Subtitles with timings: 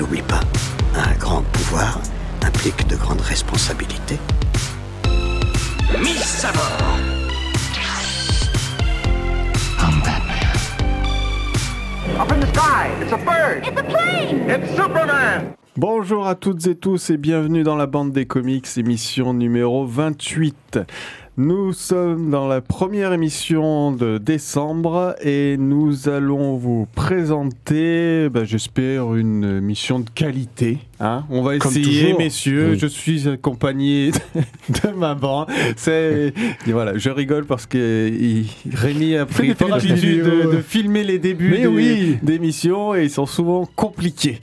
[0.00, 0.40] l'oublie pas,
[0.96, 2.00] un grand pouvoir
[2.42, 4.18] implique de grandes responsabilités.
[6.02, 6.98] Miss à bord
[9.78, 10.56] I'm Batman.
[12.18, 13.66] Up in the sky, it's a bird.
[13.66, 14.48] It's a plane!
[14.48, 15.54] It's Superman.
[15.76, 20.80] Bonjour à toutes et tous et bienvenue dans la bande des comics, émission numéro 28.
[21.42, 29.14] Nous sommes dans la première émission de décembre et nous allons vous présenter, bah, j'espère,
[29.14, 30.76] une émission de qualité.
[31.00, 31.24] hein.
[31.30, 32.72] On va essayer, messieurs.
[32.72, 32.78] Oui.
[32.78, 34.10] Je suis accompagné
[34.68, 35.46] de ma bande.
[35.76, 36.34] C'est
[36.66, 41.04] voilà, je rigole parce que il- Rémi a pris des pour petites habitude de, filmer
[41.04, 42.18] les débuts des- oui.
[42.22, 44.40] d'émissions et ils sont souvent compliqués.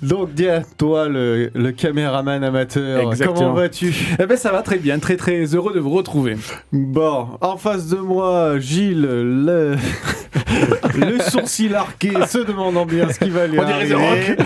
[0.00, 0.46] Donc, dis
[0.78, 3.34] toi, le, le caméraman amateur, Exactement.
[3.38, 3.92] comment vas-tu?
[4.18, 6.29] Eh ben ça va très bien, très très heureux de vous retrouver.
[6.72, 9.74] Bon, en face de moi, Gilles, le,
[10.96, 14.36] le sourcil arqué, se demandant bien ce qui va lui On dirait The arriver.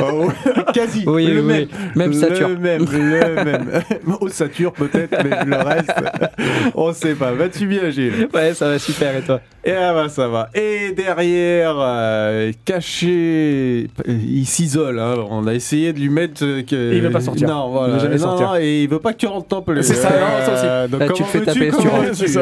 [0.00, 0.30] Oh,
[0.72, 1.04] quasi.
[1.06, 1.68] Oui, le oui, même.
[1.70, 1.90] oui.
[1.96, 2.48] Même stature.
[2.48, 3.82] Le même, le même.
[4.20, 5.92] Ossature peut-être, mais le reste,
[6.74, 7.32] on sait pas.
[7.32, 8.28] Vas-tu bien, Gilles?
[8.34, 9.40] Ouais, ça va super et toi?
[9.64, 10.48] Et ah bah ça va.
[10.54, 14.98] Et derrière, euh, caché, il s'isole.
[14.98, 15.14] hein.
[15.30, 16.92] On a essayé de lui mettre euh, que.
[16.92, 17.48] Et il veut pas sortir.
[17.48, 17.88] Non, voilà.
[17.88, 18.46] Il veut jamais Non, sortir.
[18.48, 19.82] non, et il veut pas que tu rentres non plus.
[19.82, 20.52] C'est ça, non, ça
[20.84, 20.90] aussi.
[20.90, 21.70] donc Là, tu comment te fais taper
[22.14, 22.34] C'est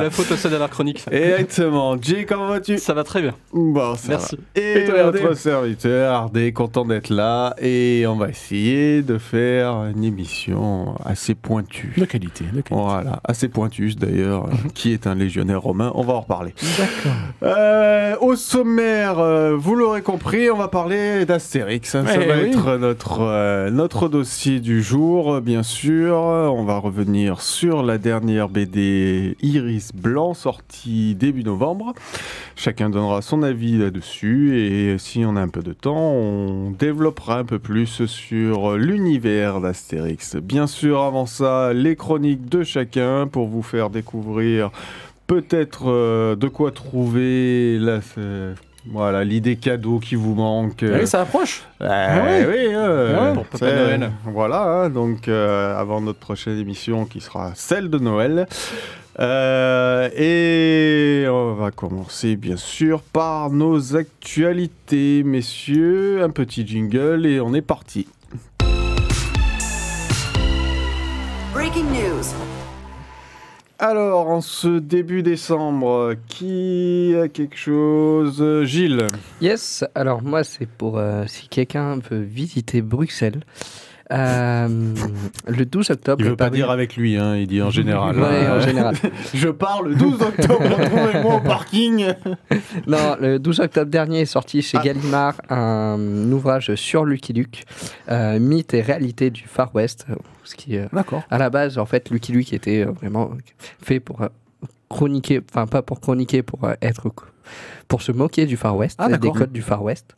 [0.00, 1.04] la faute au de la chronique.
[1.10, 1.96] Exactement.
[2.00, 2.78] Jay, comment vas-tu?
[2.78, 3.34] Ça va très bien.
[3.52, 4.36] Bon, ça Merci.
[4.36, 4.60] va.
[4.62, 7.54] Et, Et toi, notre serviteur, Ardé, content d'être là.
[7.60, 11.92] Et on va essayer de faire une émission assez pointue.
[11.96, 12.70] De qualité, de qualité.
[12.74, 16.54] Voilà, assez pointus d'ailleurs, qui est un légionnaire romain, on va en reparler.
[16.78, 17.12] D'accord.
[17.42, 21.94] Euh, au sommaire, euh, vous l'aurez compris, on va parler d'Astérix.
[21.94, 22.04] hein.
[22.06, 22.50] Ça Ouais, va oui.
[22.50, 26.14] être notre, euh, notre dossier du jour, bien sûr.
[26.16, 31.94] On va revenir sur la dernière BD Iris Blanc, sortie début novembre.
[32.54, 37.38] Chacun donnera son avis là-dessus et si on a un peu de temps, on développera
[37.38, 40.36] un peu plus sur l'univers d'Astérix.
[40.36, 44.70] Bien sûr, avant ça, les chroniques de chacun pour vous faire découvrir
[45.26, 48.54] peut-être euh, de quoi trouver la, euh,
[48.86, 50.82] voilà l'idée cadeau qui vous manque.
[50.82, 51.62] Ah oui, ça approche.
[51.80, 52.46] Euh, ouais.
[52.46, 53.34] oui, euh, Ah ouais.
[53.34, 54.10] Pour Papa Noël.
[54.24, 58.46] Voilà, hein, donc euh, avant notre prochaine émission qui sera celle de Noël.
[59.20, 66.22] Euh, et on va commencer bien sûr par nos actualités, messieurs.
[66.22, 68.08] Un petit jingle et on est parti.
[71.52, 72.43] Breaking news.
[73.80, 78.62] Alors, en ce début décembre, qui a quelque chose?
[78.62, 79.08] Gilles
[79.40, 83.40] Yes, alors moi c'est pour euh, si quelqu'un veut visiter Bruxelles.
[84.12, 84.68] Euh,
[85.48, 86.22] le 12 octobre.
[86.22, 88.18] Il veut pas paru- dire avec lui, hein, il dit en général.
[88.18, 88.94] Ouais, en général.
[89.34, 92.06] Je parle le 12 octobre, retrouvez-moi au parking.
[92.86, 94.84] Non, le 12 octobre dernier est sorti chez Ah.
[94.84, 97.64] Gallimard un ouvrage sur Lucky Luke,
[98.10, 100.06] euh, mythe et réalité du Far West.
[100.10, 100.14] euh,
[100.44, 101.22] Ce qui, euh, D'accord.
[101.30, 103.30] à la base, en fait, Lucky Luke était euh, vraiment
[103.82, 104.28] fait pour euh,
[104.90, 107.10] chroniquer, enfin pas pour chroniquer, pour euh, être
[107.88, 110.14] pour se moquer du Far West, Ah, des codes du Far West.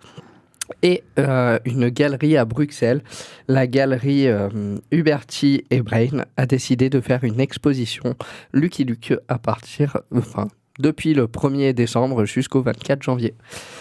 [0.82, 3.02] Et euh, une galerie à Bruxelles,
[3.48, 8.14] la galerie euh, Huberti et Brain, a décidé de faire une exposition
[8.52, 13.34] Lucky Luke à partir, enfin, depuis le 1er décembre jusqu'au 24 janvier.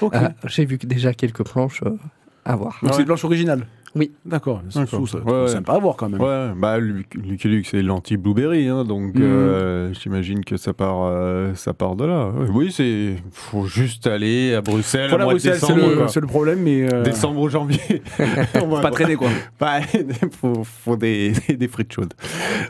[0.03, 1.97] Euh, J'ai vu déjà quelques planches euh,
[2.45, 2.79] à voir.
[2.81, 3.65] Donc c'est une planche originale.
[3.95, 4.11] Oui.
[4.25, 4.61] D'accord.
[4.69, 4.79] C'est.
[4.89, 5.47] Ouais, ouais.
[5.47, 6.19] sympa à voir quand même.
[6.21, 9.21] Ouais, bah Luc- Lucky Luke c'est l'anti-blueberry, hein, donc Mhm.
[9.23, 12.29] euh, j'imagine que ça part, euh, ça part de là.
[12.53, 15.89] Oui, c'est faut juste aller à Bruxelles Voilà, au mois de Bruxelles, c'est décembre.
[15.91, 16.07] le, quoi.
[16.09, 16.93] c'est le problème, mais.
[16.93, 18.01] euh, Décembre ou janvier.
[18.61, 19.29] On va Pas traîner quoi.
[19.59, 19.79] Bah,
[20.41, 22.13] faut, faut des, des frites chaudes.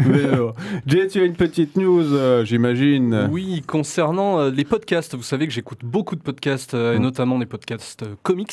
[0.05, 0.51] Mais, euh,
[0.85, 3.29] Jay, tu as une petite news, euh, j'imagine.
[3.31, 7.01] Oui, concernant euh, les podcasts, vous savez que j'écoute beaucoup de podcasts, euh, et Mm.
[7.01, 8.51] notamment des podcasts euh, comics.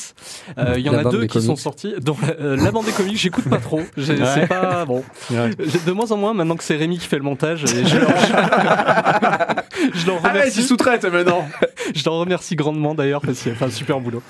[0.59, 1.95] Euh, Il y en a deux qui sont sortis.
[2.03, 3.81] Dans la, euh, la bande des comics, j'écoute pas trop.
[3.97, 4.29] J'ai- Ouais.
[4.35, 5.03] C'est pas bon.
[5.31, 5.51] Ouais.
[5.59, 7.65] J'ai de moins en moins maintenant que c'est Rémi qui fait le montage.
[7.65, 8.09] Et je, leur,
[9.95, 10.53] je leur remercie.
[10.61, 11.47] tu sous-traites maintenant.
[11.95, 14.23] Je t'en remercie grandement d'ailleurs parce qu'il a fait un super boulot.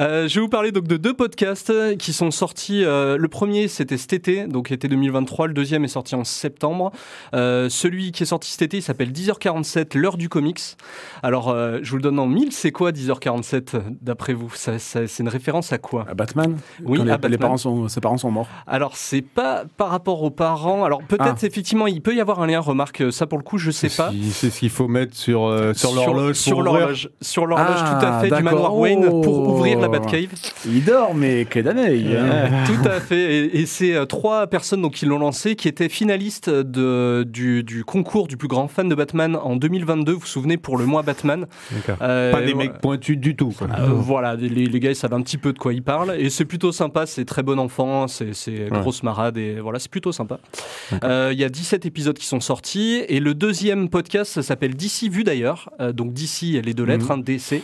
[0.00, 2.84] Euh, je vais vous parler donc de deux podcasts qui sont sortis.
[2.84, 5.46] euh, le premier c'était cet été, donc été 2023.
[5.48, 6.90] Le deuxième est sorti en septembre.
[7.34, 10.60] Euh, celui qui est sorti cet été, il s'appelle 10h47, l'heure du comics.
[11.22, 12.52] Alors euh, je vous le donne en mille.
[12.52, 14.50] C'est quoi 10h47 d'après vous?
[14.54, 16.06] Ça- ça- C'est une référence à quoi?
[16.08, 16.56] À Batman?
[16.84, 17.38] Oui, Quand les, à les Batman.
[17.38, 18.48] parents sont, ses parents sont morts.
[18.66, 20.84] Alors c'est pas par rapport aux parents.
[20.84, 22.60] Alors peut-être effectivement il peut y avoir un lien.
[22.60, 24.10] Remarque ça pour le coup je sais C'est pas.
[24.32, 26.36] C'est ce qu'il faut mettre sur, euh, sur l'horloge.
[26.36, 27.10] Sur l'horloge.
[27.20, 29.50] Sur l'horloge, Ah, tout à fait, du manoir Wayne pour Oh.
[29.52, 30.02] ouvrir la Oh.
[30.02, 30.28] Batcave.
[30.66, 32.02] Il dort, mais quelle année
[32.66, 33.46] Tout à fait.
[33.46, 37.62] Et, et c'est euh, trois personnes donc, qui l'ont lancé, qui étaient finalistes de, du,
[37.62, 40.12] du concours du plus grand fan de Batman en 2022.
[40.12, 41.46] Vous vous souvenez, pour le mois Batman.
[42.02, 42.68] Euh, Pas des ouais.
[42.68, 43.50] mecs pointus du tout.
[43.56, 43.68] quoi.
[43.78, 46.30] Euh, voilà, les, les gars ils savent un petit peu de quoi ils parlent et
[46.30, 50.38] c'est plutôt sympa, c'est très bon enfant, c'est grosse marade et voilà, c'est plutôt sympa.
[51.04, 54.74] Euh, Il y a 17 épisodes qui sont sortis et le deuxième podcast ça s'appelle
[54.74, 57.62] DC Vu d'ailleurs, euh, donc DC les deux lettres, hein, DC,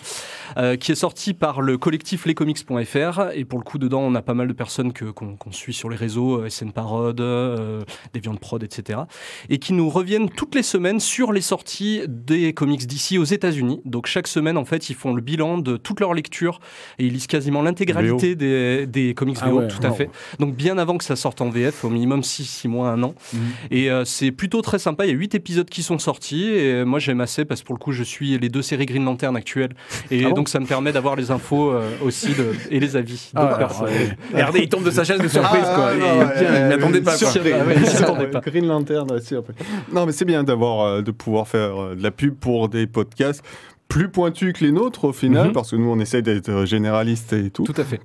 [0.57, 4.23] euh, qui est sorti par le collectif lescomics.fr et pour le coup dedans on a
[4.23, 7.83] pas mal de personnes que- qu'on qu'on suit sur les réseaux, euh, SN Parode, euh,
[8.15, 9.01] Deviant Prod, etc.
[9.49, 13.81] et qui nous reviennent toutes les semaines sur les sorties des comics DC aux États-Unis.
[13.85, 16.61] Donc chaque semaine, en fait, ils font le bilan de toute leur lecture
[16.99, 20.11] et ils lisent quasiment l'intégralité des, des comics Ah VO, ouais, tout à fait.
[20.39, 23.15] Donc bien avant que ça sorte en VF, au minimum 6 mois, 1 an.
[23.33, 23.41] Mhm.
[23.71, 25.07] Et euh, c'est plutôt très sympa.
[25.07, 27.67] Il y a 8 épisodes qui sont sortis et euh, moi j'aime assez parce que
[27.67, 29.75] pour le coup, je suis les deux séries Green Lantern actuelles
[30.11, 30.35] et Ah bon?
[30.41, 34.17] Donc ça me permet d'avoir les infos euh, aussi de- et les avis Ah, ouais.
[34.33, 35.91] Regardez, il tombe de sa chaise de surprise, Ah, quoi.
[35.95, 38.41] il ouais, m'attendait pas.
[38.41, 39.57] Green Lantern, surprise.
[39.93, 42.87] Non, mais c'est bien d'avoir, euh, de pouvoir faire euh, de la pub pour des
[42.87, 43.45] podcasts
[43.87, 45.53] plus pointus que les nôtres au final, Mhm.
[45.53, 47.65] parce que nous on essaye d'être généralistes et tout.
[47.65, 48.01] Tout à fait.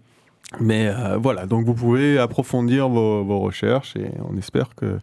[0.60, 4.98] Mais euh, voilà, donc vous pouvez approfondir vos, vos recherches et on espère que,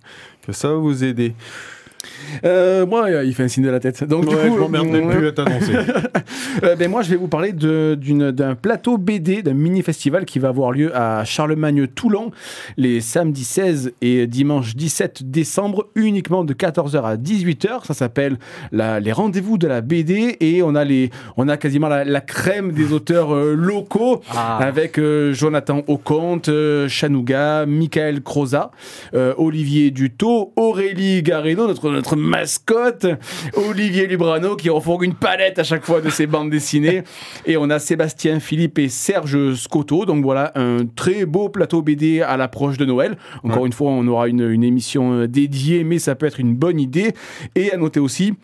[0.46, 1.34] que ça va vous aider.
[2.44, 4.04] Euh, moi, euh, il fait un signe de la tête.
[4.04, 5.72] Donc, du coup, je m'emmerde même plus à t'annoncer.
[6.64, 10.70] Euh, ben moi, je vais vous parler d'un plateau BD, d'un mini-festival qui va avoir
[10.70, 12.30] lieu à Charlemagne-Toulon
[12.76, 17.86] les samedis 16 et dimanche 17 décembre, uniquement de 14h à 18h.
[17.86, 18.38] Ça s'appelle
[18.72, 22.72] les rendez-vous de la BD et on a, les, on a quasiment la, la crème
[22.72, 24.58] des auteurs euh, locaux Ah.
[24.58, 25.00] avec
[25.32, 28.70] Jonathan Ocomte, euh, Chanouga, Michael Croza,
[29.36, 33.06] Olivier Dutot, Aurélie Garrido, notre, notre mascotte,
[33.54, 37.02] Olivier Lubrano qui refourgue une palette à chaque fois de ses bandes dessinées.
[37.46, 40.04] Et on a Sébastien Philippe et Serge Scotto.
[40.04, 43.16] Donc voilà, un très beau plateau BD à l'approche de Noël.
[43.44, 46.80] Encore une fois, on aura une, une émission dédiée, mais ça peut être une bonne
[46.80, 47.12] idée.
[47.54, 48.34] Et à noter aussi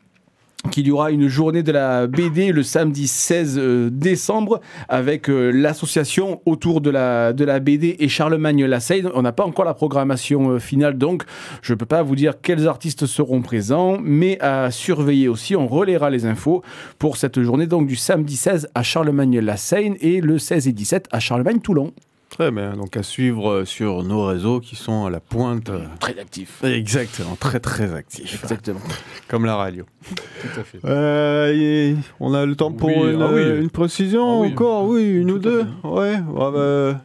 [0.71, 5.51] qu'il y aura une journée de la BD le samedi 16 euh, décembre avec euh,
[5.51, 9.09] l'association autour de la, de la BD et Charlemagne la Seine.
[9.15, 11.23] On n'a pas encore la programmation euh, finale, donc
[11.63, 15.69] je ne peux pas vous dire quels artistes seront présents, mais à surveiller aussi, on
[15.69, 16.63] relaiera les infos
[16.99, 20.73] pour cette journée donc du samedi 16 à Charlemagne la Seine et le 16 et
[20.73, 21.93] 17 à Charlemagne-Toulon.
[22.31, 25.71] Très bien, donc à suivre euh, sur nos réseaux qui sont à la pointe.
[25.71, 26.63] euh, Très actif.
[26.63, 28.43] Exactement, très très actifs.
[28.43, 28.81] Exactement.
[29.29, 29.85] Comme la radio.
[30.07, 30.79] Tout à fait.
[30.85, 33.43] Euh, on a le temps pour Oui, une, ah oui.
[33.61, 34.53] une précision Ah oui.
[34.53, 35.65] encore, oui, une ou Tout deux?
[35.83, 35.89] fait.
[35.89, 36.21] Ouais, ouais,
[36.53, 37.01] bah,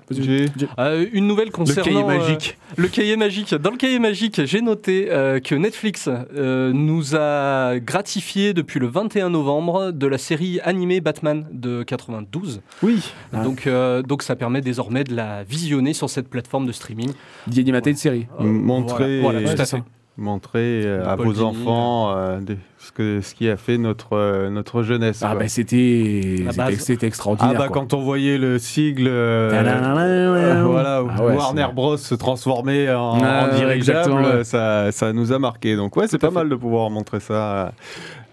[0.80, 2.58] Euh, une nouvelle concernant cahier euh, magique.
[2.78, 3.56] le cahier magique.
[3.56, 5.06] Dans le cahier magique, j'ai noté
[5.44, 11.84] que Netflix nous a gratifié depuis le 21 novembre de la série animée Batman de
[11.84, 12.62] 92.
[12.84, 13.02] Oui.
[13.34, 13.44] Ah.
[13.44, 13.68] Donc,
[14.08, 17.12] donc ça permet désormais de la visionner sur cette plateforme de streaming.
[17.48, 18.28] D'animaté de série.
[18.40, 19.84] Euh, Montrer- Voilà, voilà, Ouais, tout à fait.
[20.16, 22.40] Montrer euh, à vos Dini, enfants euh,
[22.78, 25.24] ce, que, ce qui a fait notre, euh, notre jeunesse.
[25.26, 26.38] Ah ben c'était
[26.78, 27.58] c'était- Ah extraordinaire.
[27.58, 27.78] bah quoi.
[27.82, 29.50] quand on voyait le sigle euh,
[30.68, 35.40] voilà, Ah ouais, Warner Bros se transformer en, Ah, en dirigeable, ça, ça nous a
[35.40, 35.76] marqué.
[35.76, 36.36] Donc ouais, c'est pas fait.
[36.36, 37.74] mal de pouvoir montrer ça,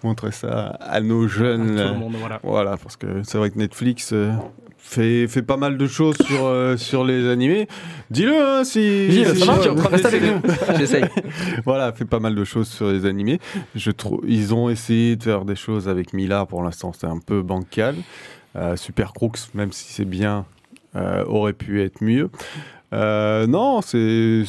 [0.04, 1.76] montrer ça à nos Tout jeunes.
[1.76, 2.40] le monde, voilà.
[2.42, 4.32] Voilà, parce que c'est vrai que Netflix euh,
[4.78, 7.68] fait, fait pas mal de choses sur, euh, sur les animés.
[8.10, 9.10] Dis-le, hein, si.
[9.10, 10.40] Gilles, si- ça marche, reste avec nous.
[10.78, 11.04] J'essaye.
[11.64, 13.38] Voilà, fait pas mal de choses sur les animés.
[13.74, 16.46] Je trouve, ils ont essayé de faire des choses avec Mila.
[16.46, 17.94] Pour l'instant, c'est un peu bancal.
[18.56, 20.44] Euh, Super Crooks, même si c'est bien,
[20.96, 22.30] euh, aurait pu être mieux.
[22.92, 24.42] Euh, non, c'est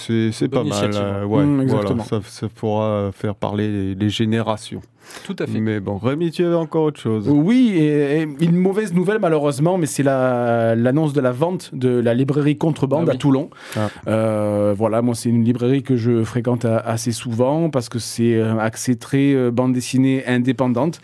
[0.52, 0.90] pas mal.
[0.96, 1.26] euh, hein.
[1.28, 2.04] ouais, Mm, voilà, exactement.
[2.04, 4.82] ça, ça pourra faire parler les, les générations.
[5.26, 5.60] Tout à fait.
[5.60, 7.28] Mais bon, Rémi, tu avais encore autre chose.
[7.30, 11.90] Oui, et, et une mauvaise nouvelle malheureusement, mais c'est la- l'annonce de la vente de
[11.90, 13.18] la librairie Contrebande Ah à.
[13.18, 13.50] Toulon.
[13.76, 13.90] Ah.
[14.08, 18.42] Euh, voilà, moi c'est une librairie que je fréquente a- assez souvent parce que c'est
[18.42, 21.02] un accès très euh, bande dessinée indépendante.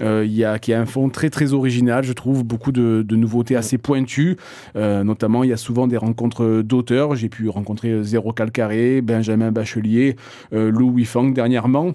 [0.00, 3.02] Euh, Il y a qui a un fond très très original, je trouve beaucoup de,
[3.06, 4.36] de nouveautés assez pointues.
[4.76, 7.14] Euh, notamment, il y a souvent des rencontres d'auteurs.
[7.16, 10.16] J'ai pu rencontrer euh, Zéro Calcaré, Benjamin Bachelier,
[10.52, 11.92] euh, Lou Wifang dernièrement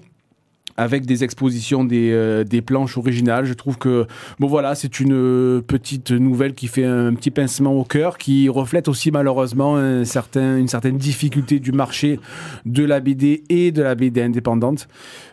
[0.76, 3.44] avec des expositions des, euh, des planches originales.
[3.44, 4.06] Je trouve que
[4.40, 8.48] bon voilà, c'est une euh, petite nouvelle qui fait un petit pincement au cœur, qui
[8.48, 12.18] reflète aussi malheureusement un certain, une certaine difficulté du marché
[12.66, 14.88] de la BD et de la BD indépendante.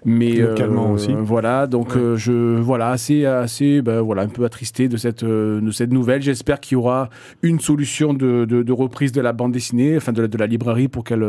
[0.05, 1.11] Mais Localement euh, aussi.
[1.17, 5.71] Voilà, donc euh, je voilà assez assez ben, voilà un peu attristé de cette de
[5.71, 6.21] cette nouvelle.
[6.21, 7.09] J'espère qu'il y aura
[7.41, 10.47] une solution de, de, de reprise de la bande dessinée, enfin de, la- de la
[10.47, 11.25] librairie pour qu'elle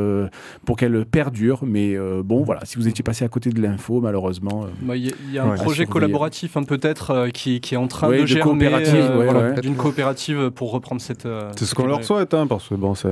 [0.64, 1.60] pour qu'elle perdure.
[1.66, 4.64] Mais bon voilà, si vous étiez passé à côté de l'info, malheureusement.
[4.64, 4.68] euh.
[4.82, 7.60] Bah, Il y, a- il y a un Ouais, projet collaboratif hein, peut-être euh, qui,
[7.60, 9.60] qui est en train Ouais, de de germer coopérative, euh, ouais, voilà, ouais.
[9.60, 11.26] d'une coopérative pour reprendre cette.
[11.26, 13.08] euh, C'est ce qu'on leur souhaite, hein, parce que bon, ça,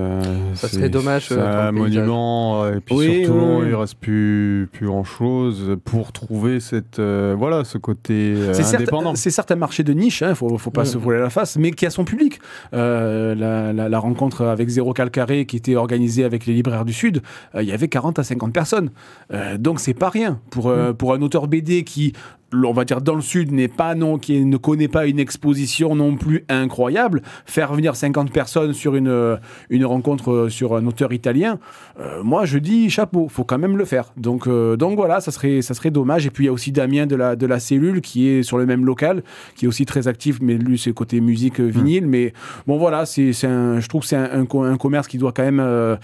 [0.54, 4.68] Ça c'est- serait dommage, C'est euh, un monument, et puis Oui, surtout, il reste plus,
[4.72, 9.14] plus grand chose pour trouver cette, euh, voilà, ce côté euh, C'est certes, indépendant.
[9.14, 11.70] c'est certes un marché de niche, il faut, faut pas se voler la face, mais
[11.70, 12.38] qui a son public.
[12.74, 16.92] Euh, la, la- la rencontre avec Zéro Calcaré qui était organisée avec les libraires du
[16.92, 17.22] Sud,
[17.54, 18.90] euh, il y avait 40 à 50 personnes.
[19.32, 22.12] Euh, donc c'est pas rien pour, euh, pour un auteur BD qui,
[22.52, 25.94] on va dire dans le Sud, n'est pas non, qui ne connaît pas une exposition
[25.94, 27.22] non plus incroyable.
[27.46, 29.36] Faire venir 50 personnes sur une, euh,
[29.70, 31.58] une rencontre euh, sur un auteur italien,
[32.00, 34.12] euh, moi je dis chapeau, faut quand même le faire.
[34.16, 36.26] Donc, euh, donc voilà, ça serait, ça serait dommage.
[36.26, 38.56] Et puis il y a aussi Damien de la, de la cellule qui est sur
[38.58, 39.22] le même local,
[39.54, 42.06] qui est aussi très actif, mais lui c'est côté musique vinyle.
[42.06, 42.32] Mais
[42.66, 45.18] bon voilà, c'est, c'est un, je trouve que c'est un, un co- un commerce qui
[45.18, 45.96] doit quand même euh,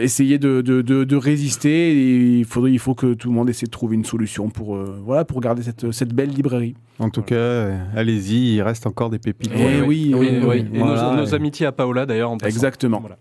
[0.00, 1.92] essayer de, de, de- de résister.
[1.92, 4.76] Et il, faudrait, il faut que tout le monde essaie de trouver une solution pour,
[5.04, 6.74] voilà, pour garder cette, cette belle librairie.
[6.98, 9.50] En tout cas, euh, allez-y, il reste encore des pépites.
[9.54, 10.66] Eh oui, oui, oui, oui, oui.
[10.72, 11.14] Et nos- Voilà.
[11.16, 12.30] nos, amitiés à Paola d'ailleurs.
[12.30, 12.48] en passant.
[12.54, 13.00] Exactement.
[13.00, 13.16] Voilà.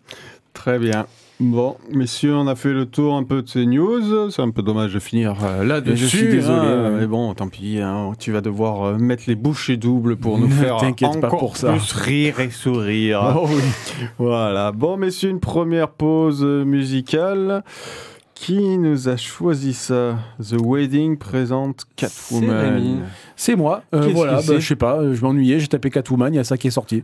[0.53, 1.05] Très bien.
[1.39, 4.29] Bon, messieurs, on a fait le tour un peu de ces news.
[4.29, 5.97] C'est un peu dommage de finir euh, là-dessus.
[5.97, 6.99] Je suis désolé, hein, ouais.
[6.99, 7.79] mais bon, tant pis.
[7.81, 11.27] hein, tu vas devoir euh, mettre les bouchées doubles pour nous Ne faire t'inquiète pas
[11.27, 11.71] encore pour ça.
[11.71, 13.23] plus rire et sourire.
[13.41, 13.61] Oh oui.
[14.19, 14.71] Voilà.
[14.71, 17.63] Bon, messieurs, une première pause musicale.
[18.41, 20.15] Qui nous a choisi ça?
[20.39, 21.85] The Wedding présente.
[21.95, 23.03] Catwoman.
[23.35, 23.83] C'est moi.
[23.93, 24.59] Euh, Qu'est-ce voilà, que bah, c'est?
[24.59, 26.71] je sais pas, euh, je m'ennuyais, j'ai tapé Catwoman, il y a ça qui est
[26.71, 27.03] sorti.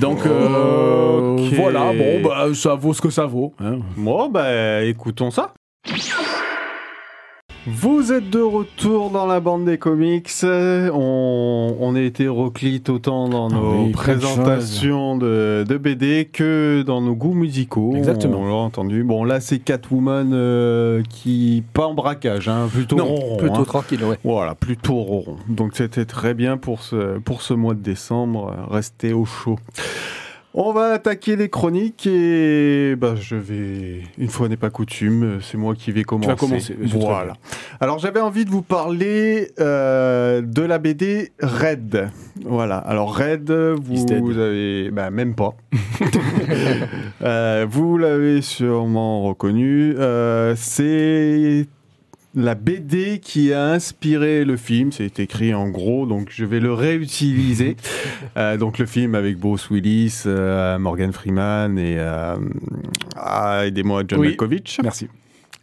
[0.00, 3.54] Donc euh, voilà, bon, bah, ça vaut ce que ça vaut.
[3.58, 3.80] hein.
[3.96, 5.52] Bon, bah, écoutons ça.
[7.66, 10.30] Vous êtes de retour dans la bande des comics.
[10.44, 16.82] On, on a été hétéroclite autant dans Ah nos oui, présentations de, de BD que
[16.86, 17.94] dans nos goûts musicaux.
[17.96, 18.40] Exactement.
[18.40, 19.04] On l'a entendu.
[19.04, 21.62] Bon, là, c'est Catwoman euh, qui.
[21.72, 23.64] Pas en braquage, hein, plutôt Non, rond, Plutôt hein.
[23.64, 24.18] tranquille, ouais.
[24.24, 25.36] Voilà, plutôt rond.
[25.48, 28.54] Donc c'était très bien pour ce, pour ce mois de décembre.
[28.70, 29.58] Restez au chaud.
[30.54, 35.58] On va attaquer les chroniques et bah, je vais, une fois n'est pas coutume, c'est
[35.58, 36.28] moi qui vais commencer.
[36.28, 37.34] vas commencer, Voilà.
[37.80, 42.10] Alors j'avais envie de vous parler euh, de la BD Red.
[42.44, 42.78] Voilà.
[42.78, 45.54] Alors Red, vous, vous avez, bah, même pas.
[47.22, 49.94] Euh, vous l'avez sûrement reconnu.
[49.98, 51.66] Euh, c'est
[52.38, 56.72] la BD qui a inspiré le film, c'est écrit en gros, donc je vais le
[56.72, 57.76] réutiliser.
[58.36, 62.36] Euh, donc le film avec Bruce Willis, euh, Morgan Freeman et euh,
[63.16, 64.28] ah, aidez-moi John Oui.
[64.28, 64.78] Malkovich.
[64.82, 65.08] Merci.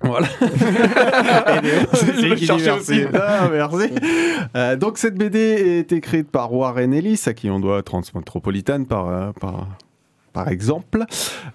[0.01, 0.27] Voilà.
[0.41, 0.47] Dit
[2.29, 2.69] merci.
[2.69, 3.01] aussi.
[3.13, 3.89] Ah, merci.
[4.55, 9.33] Euh, donc cette BD est écrite par Warren Ellis, à qui on doit Transmetropolitan par,
[9.35, 9.67] par,
[10.35, 11.05] par exemple.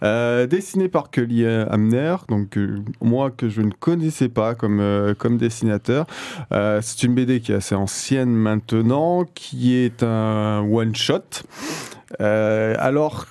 [0.02, 5.14] Euh, dessinée par Kelly Hamner, donc euh, moi que je ne connaissais pas comme, euh,
[5.14, 6.06] comme dessinateur.
[6.50, 11.44] C'est une BD qui est assez ancienne maintenant, qui est un one-shot.
[12.18, 13.26] Alors,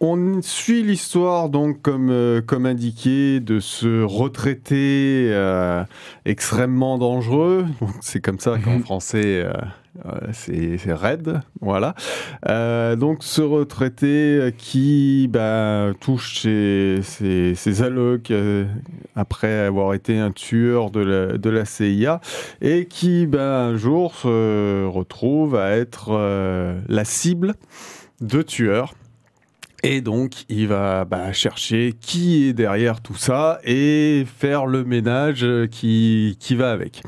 [0.00, 5.82] on suit l'histoire, donc, comme, euh, comme indiqué, de ce retraité euh,
[6.24, 7.66] extrêmement dangereux.
[8.00, 9.64] C'est comme ça qu'en français, euh, euh,
[10.32, 11.40] c'est raide.
[11.60, 11.94] Voilà.
[12.48, 18.64] Euh, donc, ce retraité euh, qui bah, touche ses, ses, allocs euh,
[19.16, 22.20] après avoir été un tueur de la, CIA
[22.60, 26.12] et qui, bah, un jour, se retrouve à être
[26.88, 27.54] la cible
[28.20, 28.94] de tueurs.
[29.84, 35.46] Et donc, il va bah, chercher qui est derrière tout ça et faire le ménage
[35.70, 37.02] qui, qui va avec.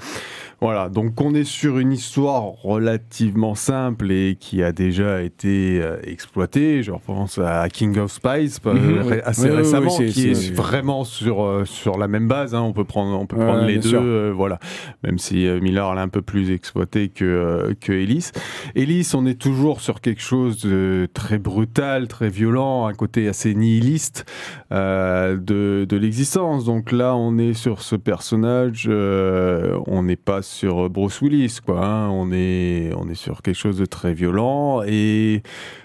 [0.62, 5.96] Voilà, donc on est sur une histoire relativement simple et qui a déjà été euh,
[6.04, 6.82] exploitée.
[6.82, 9.14] Je repense à King of Spies euh, Mhm, oui.
[9.24, 12.54] assez Oui, oui, oui, récemment, c'est- qui est, vraiment sur, euh, sur la même base.
[12.54, 12.60] hein.
[12.60, 14.58] On peut prendre, on peut Ouais, prendre les deux, euh, voilà.
[15.02, 18.30] Même si Miller l'a un peu plus exploité que, euh, que Ellis.
[18.74, 23.54] Ellis, on est toujours sur quelque chose de très brutal, très violent, un côté assez
[23.54, 24.26] nihiliste
[24.72, 26.66] euh, de, de l'existence.
[26.66, 31.84] Donc là, on est sur ce personnage, on n'est pas sur Bruce Willis, quoi.
[31.84, 32.08] hein.
[32.10, 35.42] On, est, on est sur quelque chose de très violent et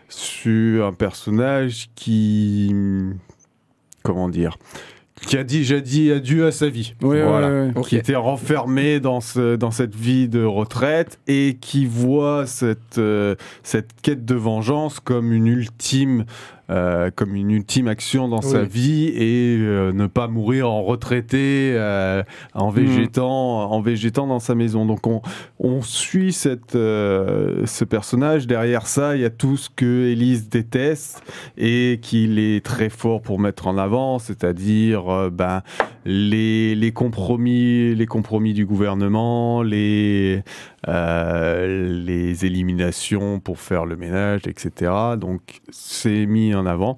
[0.10, 2.74] sur un personnage qui.
[4.04, 4.58] Comment dire
[5.26, 6.94] qui a déjà dit adieu à sa vie.
[7.00, 7.82] Voilà ouais, ouais.
[7.84, 13.36] qui était renfermé dans, ce, dans cette vie de retraite et qui voit cette, euh,
[13.64, 16.26] cette quête de vengeance comme une ultime,
[16.72, 21.74] euh, comme une ultime action dans sa vie et euh, ne pas mourir en retraité,
[21.76, 22.24] euh,
[22.56, 24.86] en, végétant, en végétant dans sa maison.
[24.86, 25.22] Donc on,
[25.60, 28.48] on suit cette, ce personnage.
[28.48, 31.22] Derrière ça, il y a tout ce que Elise déteste
[31.58, 35.62] et qu'il est très fort pour mettre en avant, c'est-à-dire ben,
[36.06, 40.44] les, les compromis, les compromis du gouvernement, les,
[40.88, 44.92] euh, les éliminations pour faire le ménage, etc.
[45.20, 46.98] Donc c'est mis en avant.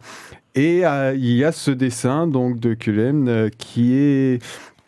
[0.56, 4.44] Et euh, il y a ce dessin donc de Cullen euh, qui est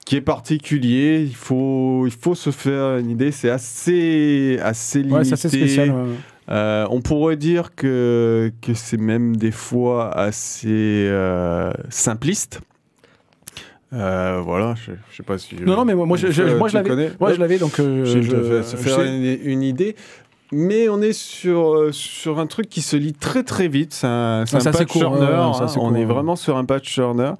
[0.05, 1.21] qui est particulier.
[1.21, 3.31] Il faut il faut se faire une idée.
[3.31, 5.15] C'est assez assez limité.
[5.15, 5.91] Ouais, assez spécial.
[5.91, 6.15] ouais.
[6.49, 10.67] Euh, on pourrait dire que, que c'est même des fois assez
[11.07, 12.61] euh, simpliste.
[13.93, 15.55] Euh, voilà, je, je sais pas si.
[15.55, 17.11] Non, non, mais moi, moi, je, je- moi, je tu l'avais.
[17.19, 17.79] Moi, je l'avais, donc.
[17.79, 18.21] euh, je,
[18.77, 19.95] faire je- une, une idée.
[20.51, 23.93] Mais on est sur, euh, sur un truc qui se lit très très vite.
[23.93, 25.51] C'est un, c'est assez patch court, turner, hein.
[25.53, 26.05] On court, est ouais.
[26.05, 27.33] vraiment sur un patch turner.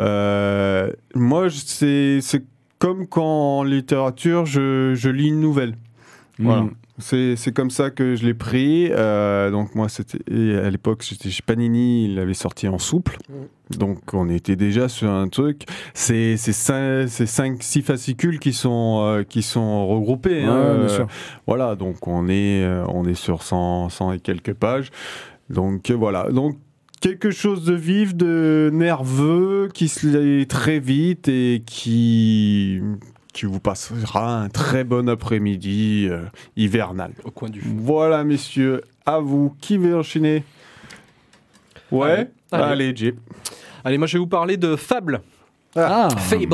[0.00, 2.42] Euh, moi, c'est c'est
[2.78, 5.74] comme quand en littérature, je, je lis une nouvelle.
[6.38, 6.62] Voilà.
[6.62, 6.70] Mm.
[6.98, 8.88] C'est comme ça que je l'ai pris.
[8.92, 10.18] Euh, donc moi, c'était
[10.56, 13.18] à l'époque, j'étais chez Panini, il l'avait sorti en souple.
[13.76, 15.62] Donc on était déjà sur un truc.
[15.92, 20.42] C'est c'est cinq, c'est cinq, six fascicules qui sont euh, qui sont regroupés.
[20.44, 20.74] Ouais, hein.
[20.76, 21.06] bien Euh, sûr.
[21.48, 24.90] Voilà, donc on est on est sur 100, 100 et quelques pages.
[25.50, 26.56] Donc voilà, donc
[27.00, 32.80] quelque chose de vif, de nerveux, qui se lit très vite et qui
[33.34, 36.22] qui vous passera un très bon après-midi euh,
[36.56, 37.12] hivernal.
[37.24, 37.68] Au coin du feu.
[37.76, 39.54] Voilà, messieurs, à vous.
[39.60, 40.44] Qui veut enchaîner?
[41.90, 42.30] Ouais?
[42.50, 42.94] Allez.
[42.94, 43.14] Allez.
[43.84, 45.20] Allez, moi je vais vous parler de Fable.
[45.76, 46.48] Ah, Fables.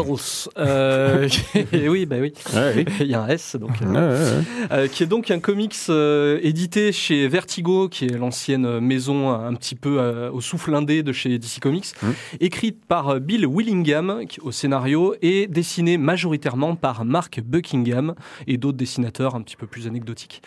[0.58, 1.28] Euh,
[1.88, 2.32] oui, bah oui.
[2.54, 3.70] Ouais, Il y a un S, donc.
[3.82, 4.66] euh, ouais, ouais.
[4.72, 9.54] Euh, qui est donc un comics euh, édité chez Vertigo, qui est l'ancienne maison un
[9.54, 12.14] petit peu euh, au souffle indé de chez DC Comics, Mhm.
[12.40, 18.14] écrite par Bill Willingham qui- au scénario et dessinée majoritairement par Mark Buckingham
[18.46, 20.42] et d'autres dessinateurs un petit peu plus anecdotiques.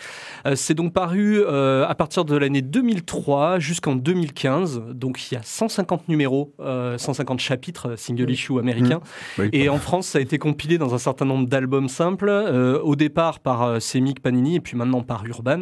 [0.48, 5.38] Euh, C'est donc paru euh, à partir de l'année 2003 jusqu'en 2015, donc il y
[5.38, 9.02] a 150 numéros, euh, 150 chapitres single issue américains.
[9.38, 9.50] Oui.
[9.54, 12.96] Et en France, ça a été compilé dans un certain nombre d'albums simples, euh, au
[12.96, 15.62] départ par euh, Semic Panini et puis maintenant par Urban.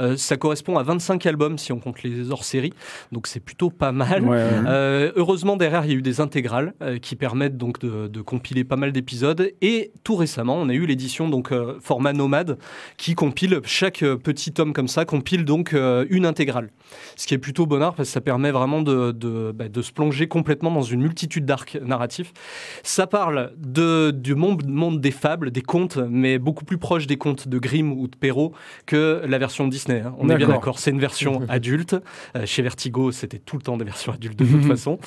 [0.00, 2.72] Euh, ça correspond à 25 albums si on compte les hors-séries,
[3.12, 4.22] donc c'est plutôt pas mal.
[4.22, 4.50] ouais, ouais.
[4.66, 8.64] Euh, heureusement, derrière, il y a eu des intégrales qui permettent donc de, de compiler
[8.64, 9.50] pas mal d'épisodes.
[9.60, 12.58] Et tout récemment, on a eu l'édition donc format nomade
[12.96, 15.74] qui compile chaque petit tome comme ça compile donc
[16.10, 16.70] une intégrale.
[17.16, 19.92] Ce qui est plutôt bonheur parce que ça permet vraiment de, de, bah, de se
[19.92, 22.32] plonger complètement dans une multitude d'arcs narratifs.
[22.82, 27.16] Ça parle de, du monde, monde des fables, des contes, mais beaucoup plus proche des
[27.16, 28.52] contes de Grimm ou de Perrault
[28.86, 30.00] que la version Disney.
[30.00, 30.14] hein.
[30.18, 30.78] On est bien D'accord.
[30.78, 31.96] C'est une version adulte.
[32.36, 34.98] Euh, chez Vertigo, c'était tout le temps des versions adultes de toute façon.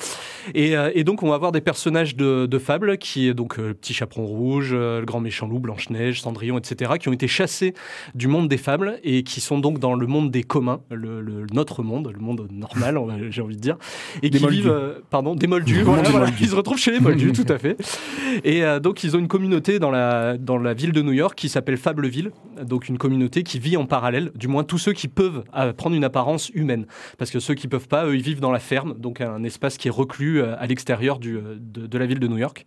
[0.54, 3.58] Et, euh, et donc, on va avoir des personnages de, de fables, qui est donc
[3.58, 7.26] euh, le petit chaperon rouge, le grand méchant loup, Blanche-Neige, Cendrillon, etc., qui ont été
[7.28, 7.74] chassés
[8.14, 11.46] du monde des fables et qui sont donc dans le monde des communs, le, le-
[11.52, 12.98] notre monde, le monde normal,
[13.30, 13.76] j'ai envie de dire,
[14.22, 14.56] et Des qui moldus.
[14.62, 15.82] vivent, pardon, des moldus.
[15.82, 16.26] Voilà, voilà.
[16.40, 17.76] Ils se retrouvent chez les moldus, tout à fait.
[18.42, 21.36] Et euh, donc, ils ont une communauté dans la, dans la ville de New York
[21.36, 22.32] qui s'appelle Fableville,
[22.64, 25.94] donc une communauté qui vit en parallèle, du moins tous ceux qui peuvent euh, prendre
[25.94, 26.86] une apparence humaine.
[27.18, 29.76] Parce que ceux qui peuvent pas, eux, ils vivent dans la ferme, donc un espace
[29.76, 32.64] qui est reclus euh, à l'extérieur du, de, de la ville de New York.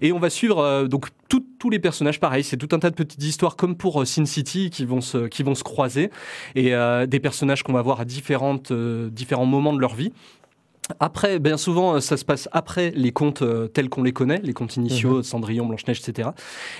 [0.00, 2.94] Et on va suivre donc tout- tous les personnages, pareil, c'est tout un tas de
[2.94, 6.10] petites histoires comme pour Sin City qui vont se, qui vont se croiser
[6.54, 6.72] et
[7.06, 10.12] des personnages qu'on va voir à différentes, différents moments de leur vie.
[10.98, 14.40] Après, bien souvent, euh, ça se passe après les contes euh, tels qu'on les connaît,
[14.42, 16.30] les contes initiaux, Cendrillon, Blanche-Neige, etc.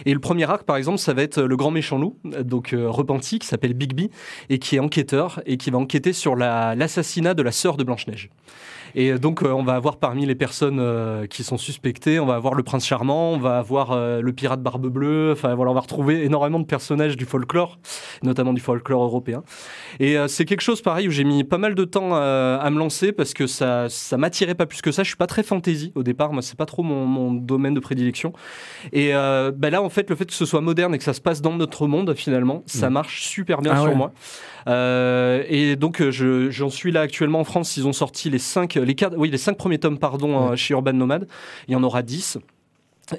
[0.06, 2.72] Et le premier arc, par exemple, ça va être euh, le grand méchant loup, donc
[2.72, 4.10] euh, repenti, qui s'appelle Bigby,
[4.48, 7.84] et qui est enquêteur, et qui va enquêter sur la- l'assassinat de la sœur de
[7.84, 8.30] Blanche-Neige.
[8.96, 10.84] Et donc, euh, on va avoir parmi les personnes
[11.28, 14.88] qui sont suspectées, on va avoir le prince charmant, on va avoir le pirate barbe
[14.88, 17.78] bleue, enfin voilà, on va retrouver énormément de personnages du folklore,
[18.24, 19.44] notamment du folklore européen.
[20.00, 23.12] Et c'est quelque chose pareil où j'ai mis pas mal de temps à me lancer
[23.12, 25.02] parce que ça, ça m'attirait pas plus que ça.
[25.02, 27.80] Je suis pas très fantasy au départ, moi c'est pas trop mon, mon domaine de
[27.80, 28.32] prédilection.
[28.92, 31.12] Et euh, bah là en fait le fait que ce soit moderne et que ça
[31.12, 33.94] se passe dans notre monde finalement, ça marche super bien Ah sur ouais.
[33.94, 34.12] moi.
[34.68, 37.76] Euh, et donc euh, je- j'en suis là actuellement en France.
[37.76, 40.92] Ils ont sorti les cinq, les quatre, oui les cinq premiers tomes pardon chez Urban
[40.92, 41.26] Nomad.
[41.68, 42.38] Il y en aura 10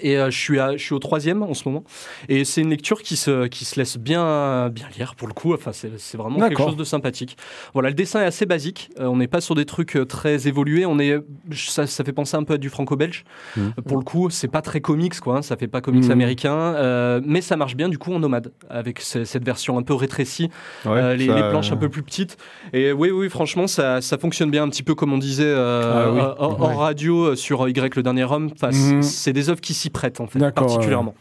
[0.01, 1.83] Et euh, je, suis à- je suis au troisième en ce moment.
[2.29, 5.53] Et c'est une lecture qui se, qui se laisse bien, bien lire pour le coup.
[5.53, 7.37] Enfin, c'est vraiment quelque chose de sympathique.
[7.73, 8.89] Voilà, le dessin est assez basique.
[8.99, 10.85] Euh, on n'est pas sur des trucs euh, très évolués.
[10.85, 11.19] On est,
[11.53, 13.23] ça, ça fait penser un peu à du franco-belge.
[13.57, 13.73] Mhm.
[13.77, 15.37] Euh, Pour le coup, c'est pas très comics, quoi.
[15.37, 15.41] hein.
[15.41, 16.11] Ça fait pas comics Mhm.
[16.11, 16.51] américain.
[16.55, 18.51] euh, mais ça marche bien du coup en nomade.
[18.69, 20.49] Avec ce- cette version un peu rétrécie
[20.85, 22.37] Ouais, les, ça- les planches un peu plus petites.
[22.73, 26.05] Et oui, oui, franchement, ça, ça fonctionne bien, un petit peu comme on disait euh,
[26.07, 26.19] Ah oui.
[26.39, 26.75] hors, hors Ouais.
[26.75, 28.49] radio sur Y le dernier homme.
[28.53, 29.01] Enfin, Mhm.
[29.01, 31.15] C'est des œuvres qui s'y prêtent, en fait, particulièrement.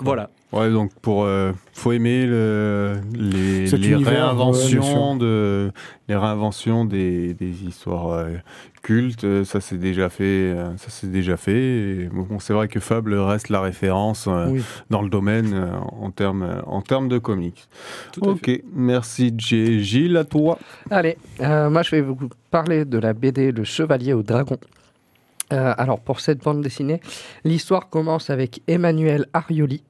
[0.00, 0.30] Voilà.
[0.52, 5.72] Ouais, donc pour euh, faut aimer le- les, Cet les univers, ouais, bien réinventions de
[6.08, 8.28] les réinventions des, des histoires euh,
[8.82, 9.24] cultes.
[9.24, 10.54] euh, Ça c'est déjà fait.
[10.78, 11.52] ça c'est déjà fait.
[12.04, 14.62] Et bon, c'est vrai que Fable reste la référence euh, Oui.
[14.90, 17.66] dans le domaine euh, en termes en termes de comics.
[18.12, 20.58] Tout à ok, merci J- Gilles à toi.
[20.88, 22.16] Allez, euh, moi je vais vous
[22.52, 24.56] parler de la BD Le Chevalier au Dragon.
[25.54, 27.00] Euh, alors pour cette bande dessinée,
[27.44, 29.82] l'histoire commence avec Emmanuel Arioli,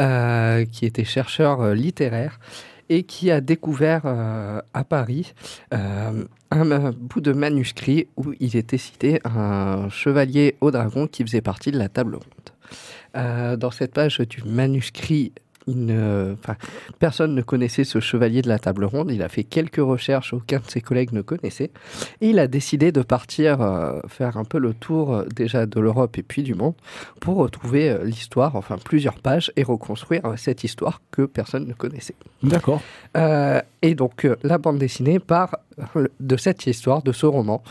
[0.00, 2.40] euh, qui était chercheur euh, littéraire
[2.88, 5.32] et qui a découvert à Paris
[5.70, 11.40] un euh, bout de manuscrit où il était cité un chevalier au dragon qui faisait
[11.40, 13.58] partie de la table ronde.
[13.58, 15.32] Dans cette page du manuscrit,
[15.66, 16.56] il ne- enfin,
[16.98, 19.10] personne ne connaissait ce chevalier de la table ronde.
[19.10, 21.70] Il a fait quelques recherches, aucun de ses collègues ne connaissait.
[22.20, 25.80] Et il a décidé de partir euh, faire un peu le tour euh, déjà de
[25.80, 26.74] l'Europe et puis du monde
[27.20, 32.14] pour retrouver euh, l'histoire, enfin plusieurs pages, et reconstruire cette histoire que personne ne connaissait.
[32.42, 32.80] D'accord.
[33.82, 35.56] Et donc la bande dessinée part
[36.20, 37.62] de cette histoire, de ce roman,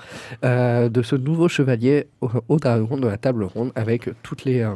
[0.43, 4.67] de ce nouveau chevalier au, au dragon de la table ronde, avec toutes les,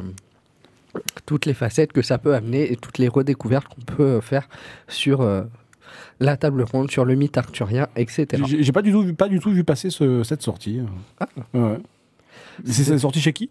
[1.26, 4.48] toutes les facettes que ça peut amener et toutes les redécouvertes qu'on peut euh, faire
[4.88, 5.42] sur euh,
[6.20, 8.42] la table ronde, sur le mythe arthurien, etc.
[8.46, 10.80] J'ai pas du tout vu, pas du tout vu passer ce- cette sortie.
[11.20, 11.28] Ah.
[11.54, 11.78] Ouais.
[12.64, 13.50] C'est c'est sorti chez qui?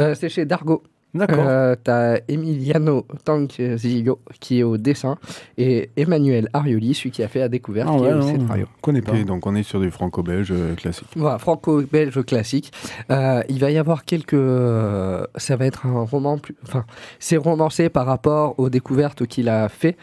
[0.00, 0.82] Euh, C'est chez Dargo.
[1.16, 1.44] D'accord.
[1.48, 5.16] Euh, T'as Emiliano Tangzillo qui est au dessin
[5.58, 8.26] et Emmanuel Arioli, celui qui a fait la découverte, Ah qui ouais, est au non,
[8.26, 8.66] scénario.
[8.80, 9.12] connais pas.
[9.24, 11.08] Donc on est sur du franco-belge euh, classique.
[11.16, 12.72] Voilà, franco-belge classique.
[13.10, 14.34] Euh, il va y avoir quelques.
[14.34, 16.56] euh, ça va être un roman plus.
[16.62, 16.84] Enfin,
[17.18, 19.96] c'est romancé par rapport aux découvertes qu'il a fait,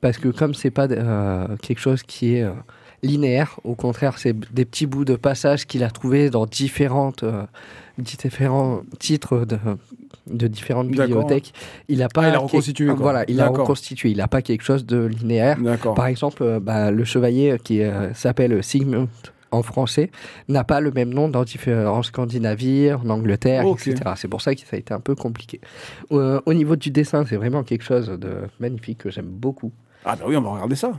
[0.00, 2.50] parce que comme c'est pas euh, quelque chose qui est euh,
[3.02, 7.22] linéaire, au contraire, c'est des petits bouts de passage qu'il a trouvés dans différentes.
[7.22, 7.42] euh,
[7.98, 9.58] différents titres de,
[10.26, 11.54] de différentes bibliothèques.
[11.88, 12.24] Il a pas.
[12.24, 12.94] Ah, il a reconstitué, quoi.
[13.02, 14.10] Voilà, il a reconstitué.
[14.10, 15.56] Il n'a pas quelque chose de linéaire.
[15.94, 19.08] Par exemple, euh, bah, le chevalier qui euh, s'appelle Sigmund
[19.50, 20.10] en français
[20.48, 24.12] n'a pas le même nom dans diffé- en Scandinavie, en Angleterre, etc.
[24.16, 25.60] C'est pour ça que ça a été un peu compliqué.
[26.12, 28.30] Euh, au niveau du dessin, c'est vraiment quelque chose de
[28.60, 29.72] magnifique que j'aime beaucoup.
[30.04, 30.92] Ah bah oui, on va regarder ça.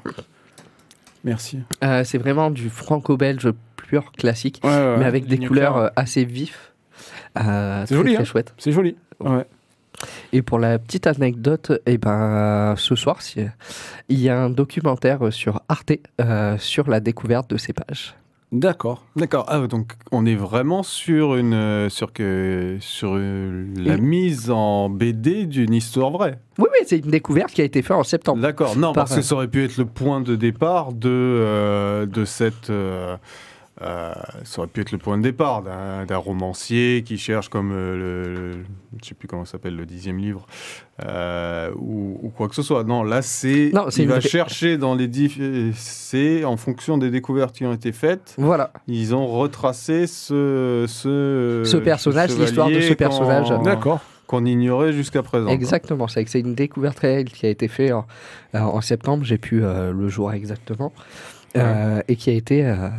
[1.27, 1.59] Merci.
[1.83, 6.23] Euh, c'est vraiment du franco-belge pur classique, Ouais, ouais, mais avec des couleurs euh, assez
[6.23, 6.55] vives.
[7.37, 8.25] Euh, C'est joli, très hein.
[8.25, 8.53] chouette.
[8.57, 8.95] C'est joli.
[9.19, 9.45] Ouais.
[10.31, 13.19] Et pour la petite anecdote, eh ben, ce soir,
[14.07, 18.15] il y a un documentaire sur Arte euh, sur la découverte de ces pages.
[18.53, 19.03] D'accord.
[19.17, 19.45] D'accord.
[19.49, 24.89] Ah, donc on est vraiment sur une euh, sur que sur euh, la mise en
[24.89, 26.39] BD d'une histoire vraie.
[26.57, 28.41] Oui, oui, c'est une découverte qui a été faite en septembre.
[28.41, 28.77] D'accord.
[28.77, 32.69] Non, parce que ça aurait pu être le point de départ de euh, de cette.
[32.69, 33.17] euh,
[33.81, 34.13] euh,
[34.43, 38.33] ça aurait pu être le point de départ d'un romancier qui cherche comme euh, le,
[38.33, 38.63] le-
[39.01, 40.47] je sais plus comment ça s'appelle le dixième livre
[41.05, 42.83] euh, ou, ou quoi que ce soit.
[42.83, 47.55] Non, là c'est il une va chercher dans les diff- c'est en fonction des découvertes
[47.55, 48.33] qui ont été faites.
[48.37, 48.71] Voilà.
[48.87, 53.49] Ils ont retracé ce, ce, Ce personnage, l'histoire de ce personnage.
[53.63, 53.99] D'accord.
[54.25, 55.47] Qu'on ignorait jusqu'à présent.
[55.49, 58.05] Exactement, c'est que c'est une découverte réelle qui a été faite en,
[58.55, 60.91] euh, en septembre, j'ai pu euh, le jour exactement,
[61.55, 62.89] euh, et qui a été euh,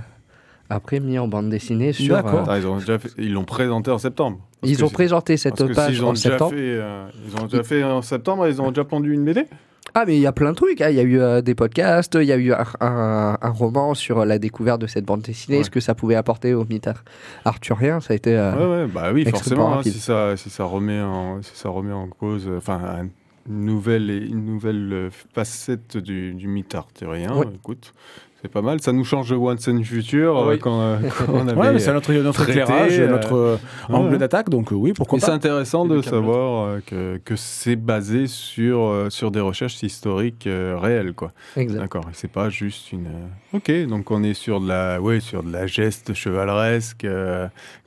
[0.70, 2.14] après mis en bande dessinée sur.
[2.14, 2.40] D'accord.
[2.48, 4.38] euh, Ah, ils ont déjà fait- ils l'ont présenté en septembre.
[4.60, 6.50] Parce ils ont présenté cette parce que page ont en déjà septembre.
[6.52, 9.46] fait, euh, ils ont déjà fait en septembre, ils ont déjà pondu une BD.
[9.94, 10.80] Ah, mais il y a plein de trucs.
[10.82, 10.90] hein.
[10.90, 13.94] Il y a eu euh, des podcasts, il y a eu un, un- un roman
[13.94, 15.64] sur la découverte de cette bande dessinée, Ouais.
[15.64, 17.02] ce que ça pouvait apporter au mythe ar-
[17.46, 18.00] arthurien.
[18.00, 18.36] Ça a été.
[18.36, 19.78] euh, Ouais, ouais, bah oui, forcément.
[19.78, 23.06] hein, si ça, si ça remet en, si ça remet en cause, enfin,
[23.48, 27.30] une nouvelle, une nouvelle facette du, du mythe arthurien.
[27.54, 27.94] Écoute,
[28.42, 28.80] c'est pas mal.
[28.80, 30.58] Ça nous change de Once and Future euh, Oui.
[30.58, 31.58] quand, euh, quand on avait.
[31.60, 33.56] Ouais, mais c'est notre, notre traité, éclairage, euh, notre euh,
[33.88, 34.18] angle ouais.
[34.18, 35.32] d'attaque, donc oui, pourquoi Et c'est pas.
[35.34, 41.32] intéressant Et de savoir que, que c'est basé sur, sur des recherches historiques réelles, quoi.
[41.56, 41.80] exact.
[41.80, 43.08] D'accord, et c'est pas juste une.
[43.52, 47.06] Ok, donc on est sur de la, ouais, sur de la geste chevaleresque,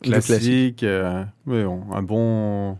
[0.01, 0.85] classique.
[1.47, 2.77] ouais, on- un bon,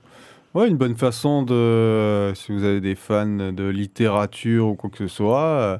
[0.53, 4.97] ouais, une bonne façon de, si vous avez des fans de littérature ou quoi que
[4.97, 5.79] ce soit,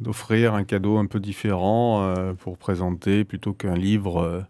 [0.00, 4.40] d'offrir un cadeau un peu différent euh, pour présenter plutôt qu'un livre euh,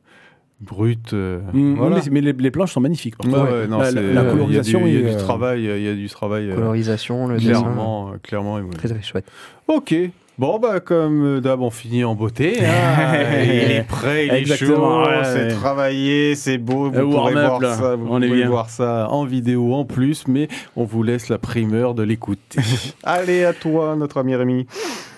[0.61, 1.13] brut.
[1.13, 1.97] euh, Mm, voilà.
[1.97, 3.17] mais mais les, les planches sont magnifiques.
[3.17, 3.53] par Ouais, contre.
[3.53, 5.07] ouais, non, la, c'est- la- il y la a du- colorisation il y a du,
[5.09, 7.49] euh, travail, il y a du travail euh, Colorisation, le dessin.
[7.61, 8.61] clairement, euh, clairement.
[8.79, 9.27] Très, très chouette.
[9.69, 9.95] Ok.
[10.39, 12.65] Bon, bah, comme d'hab, on finit en beauté.
[12.65, 13.13] hein.
[13.45, 15.49] il est prêt, il est chaud, ouais, c'est ouais.
[15.49, 16.91] travaillé, c'est beau.
[16.91, 20.49] Vous pourrez voir ça, vous on est pouvez voir ça en vidéo en plus, mais
[20.75, 22.61] on vous laisse la primeur de l'écouter.
[23.05, 24.67] Allez, à toi, notre ami Rémi.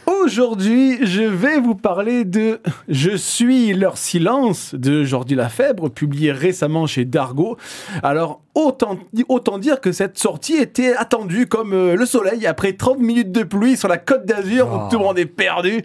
[0.07, 6.87] Aujourd'hui, je vais vous parler de Je suis leur silence de Jordi Lafèbre, publié récemment
[6.87, 7.57] chez Dargo.
[8.03, 12.99] Alors, autant, autant dire que cette sortie était attendue comme euh, le soleil après 30
[12.99, 15.83] minutes de pluie sur la côte d'Azur où tout le monde est perdu.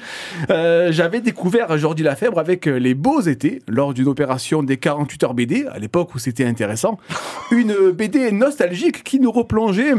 [0.50, 5.24] Euh, J'avais découvert Jordi Lafèbre avec euh, Les Beaux Étés lors d'une opération des 48
[5.24, 6.98] heures BD, à l'époque où c'était intéressant.
[7.52, 9.94] Une BD nostalgique qui nous replongeait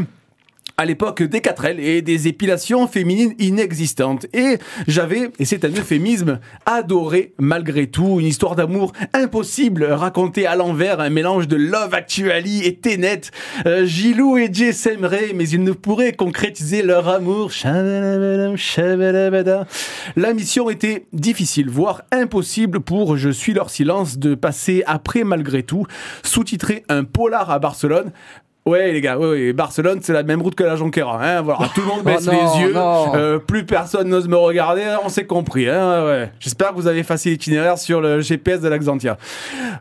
[0.81, 4.25] à l'époque des 4L et des épilations féminines inexistantes.
[4.33, 10.55] Et j'avais, et c'est un euphémisme, adoré malgré tout une histoire d'amour impossible racontée à
[10.55, 13.21] l'envers, un mélange de Love Actually et Tenet.
[13.67, 17.51] Euh, Gilou et Jay s'aimeraient, mais ils ne pourraient concrétiser leur amour.
[20.15, 25.61] La mission était difficile, voire impossible pour Je suis leur silence de passer après malgré
[25.61, 25.85] tout,
[26.23, 28.11] sous-titré un polar à Barcelone.
[28.63, 31.19] Ouais les gars, ouais, ouais, Barcelone c'est la même route que la Jonquera.
[31.19, 34.35] Hein, voilà, tout le monde baisse Oh non, les yeux, euh, plus personne n'ose me
[34.35, 35.67] regarder, on s'est compris.
[35.67, 36.31] Hein, ouais.
[36.39, 39.17] J'espère que vous avez effacé l'itinéraire sur le GPS de l'Axantia.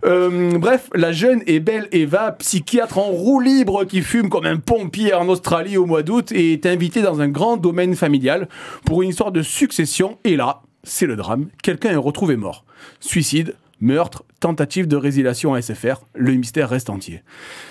[0.06, 4.56] Euh, bref, la jeune et belle Eva, psychiatre en roue libre qui fume comme un
[4.56, 8.48] pompier en Australie au mois d'août, est invitée dans un grand domaine familial
[8.86, 10.16] pour une histoire de succession.
[10.24, 12.64] Et là, c'est le drame, quelqu'un est retrouvé mort.
[13.00, 17.22] Suicide, meurtre, tentative de résiliation à SFR, le mystère reste entier.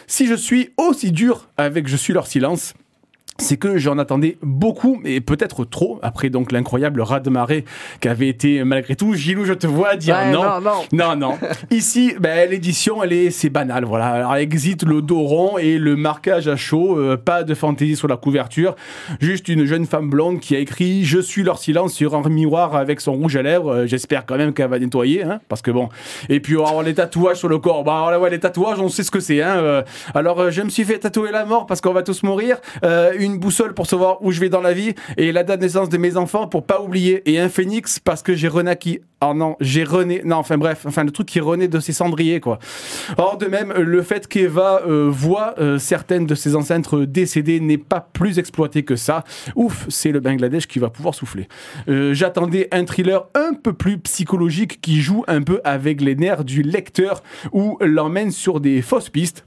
[0.08, 2.74] Si je suis aussi dur avec Je suis leur silence,
[3.40, 7.66] c'est que j'en attendais beaucoup, et peut-être trop, après donc l'incroyable raz-de-marée
[8.00, 9.14] qu'avait été malgré tout.
[9.16, 10.44] Gilou, je te vois dire Ouais, non.
[10.44, 10.72] non, non.
[10.92, 11.38] Non, non.
[11.72, 13.86] Ici, ben, l'édition, elle est, c'est banal.
[13.86, 14.08] Voilà.
[14.08, 16.98] Alors, exit le dos rond et le marquage à chaud.
[17.00, 18.76] euh, pas de fantaisie sur la couverture.
[19.20, 22.76] Juste une jeune femme blonde qui a écrit Je suis leur silence sur un miroir
[22.76, 23.72] avec son rouge à lèvres.
[23.74, 25.90] Euh, J'espère quand même qu'elle va nettoyer, hein, parce que bon.
[26.30, 27.84] Et puis, on va avoir les tatouages sur le corps.
[27.84, 29.42] Bah, alors, ouais, les tatouages, on sait ce que c'est.
[29.42, 29.58] Hein.
[29.58, 29.82] euh.
[30.14, 32.58] Alors, euh, je me suis fait tatouer la mort parce qu'on va tous mourir.
[32.84, 34.94] Euh, une boussole pour savoir où je vais dans la vie.
[35.18, 37.30] Et la date de naissance de mes enfants pour pas oublier.
[37.30, 39.00] Et un phénix parce que j'ai renaquis.
[39.22, 40.22] Oh non, j'ai rené.
[40.24, 42.60] Non, enfin bref, enfin le truc qui renaît de ses cendriers, quoi.
[43.18, 47.78] Or, de même, le fait qu'Eva euh, voit euh, certaines de ses ancêtres décédées n'est
[47.78, 49.26] pas plus exploité que ça.
[49.56, 51.50] Ouf, c'est le Bangladesh qui va pouvoir souffler.
[51.90, 56.46] Euh, J'attendais un thriller un peu plus psychologique qui joue un peu avec les nerfs
[56.46, 59.44] du lecteur ou l'emmène sur des fausses pistes.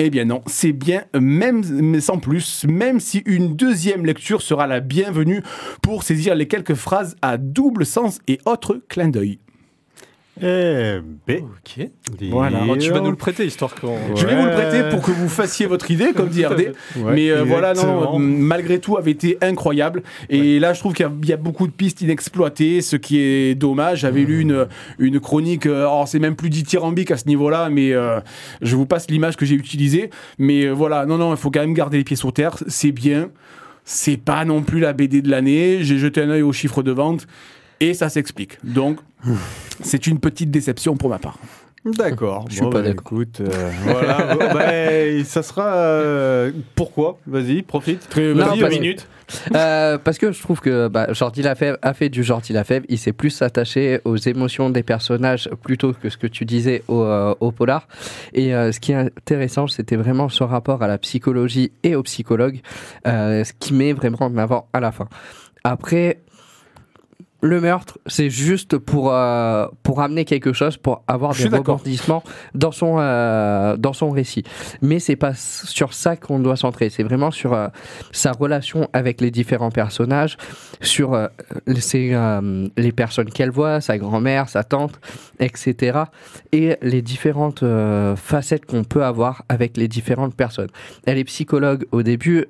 [0.00, 4.78] Eh bien non, c'est bien, même sans plus, même si une deuxième lecture sera la
[4.78, 5.42] bienvenue
[5.82, 9.40] pour saisir les quelques phrases à double sens et autres clins d'œil.
[10.42, 11.88] Eh ben, Ok.
[12.30, 12.62] Voilà.
[12.62, 13.96] Alors, tu vas nous le prêter histoire qu'on.
[14.16, 14.54] Je vais vous le Ouais.
[14.54, 16.72] prêter pour que vous fassiez votre idée, comme dit RD.
[16.96, 20.02] Ouais, Mais euh, voilà, non, non, malgré tout, avait été incroyable.
[20.30, 22.96] Et là, je trouve qu'il y a- il y, a beaucoup de pistes inexploitées, ce
[22.96, 24.00] qui est dommage.
[24.00, 24.66] J'avais lu une,
[24.98, 28.20] une chronique, euh, alors c'est même plus dithyrambique à ce niveau-là, mais euh,
[28.62, 30.10] je vous passe l'image que j'ai utilisée.
[30.38, 32.56] Mais euh, voilà, non, non, il faut quand même garder les pieds sur terre.
[32.66, 33.30] C'est bien.
[33.84, 35.78] C'est pas non plus la BD de l'année.
[35.82, 37.26] J'ai jeté un œil aux chiffres de vente.
[37.80, 38.58] Et ça s'explique.
[38.64, 38.98] Donc,
[39.82, 41.38] c'est une petite déception pour ma part.
[41.84, 42.44] D'accord.
[42.48, 43.02] Je suis pas bah, d'accord.
[43.06, 44.34] Écoute, euh, voilà.
[44.34, 45.74] Bon, bah, ça sera.
[45.74, 47.18] euh, pourquoi?
[47.26, 48.08] Vas-y, profite.
[48.08, 49.08] Très Non, vas-y, parce- une minute.
[49.54, 52.84] Euh, parce que je trouve que bah, Jordi Lafèvre a fait du Jordi Lafèvre.
[52.88, 57.02] Il s'est plus attaché aux émotions des personnages plutôt que ce que tu disais au,
[57.02, 57.86] euh, au polar.
[58.32, 62.02] Et euh, ce qui est intéressant, c'était vraiment son rapport à la psychologie et au
[62.02, 62.60] psychologue,
[63.06, 65.08] euh, ce qui met vraiment en avant à la fin.
[65.62, 66.18] Après.
[67.40, 72.24] Le meurtre, c'est juste pour, euh, pour amener quelque chose, pour avoir des rebondissements
[72.54, 74.42] dans son, euh, dans son récit.
[74.82, 76.90] Mais c'est pas sur ça qu'on doit centrer.
[76.90, 77.68] C'est vraiment sur euh,
[78.10, 80.36] sa relation avec les différents personnages,
[80.80, 81.16] sur
[81.78, 82.18] ses,
[82.76, 84.98] les personnes qu'elle voit, sa grand-mère, sa tante,
[85.38, 86.00] etc.
[86.50, 87.64] Et les différentes
[88.16, 90.70] facettes qu'on peut avoir avec les différentes personnes.
[91.06, 92.46] Elle est psychologue au début,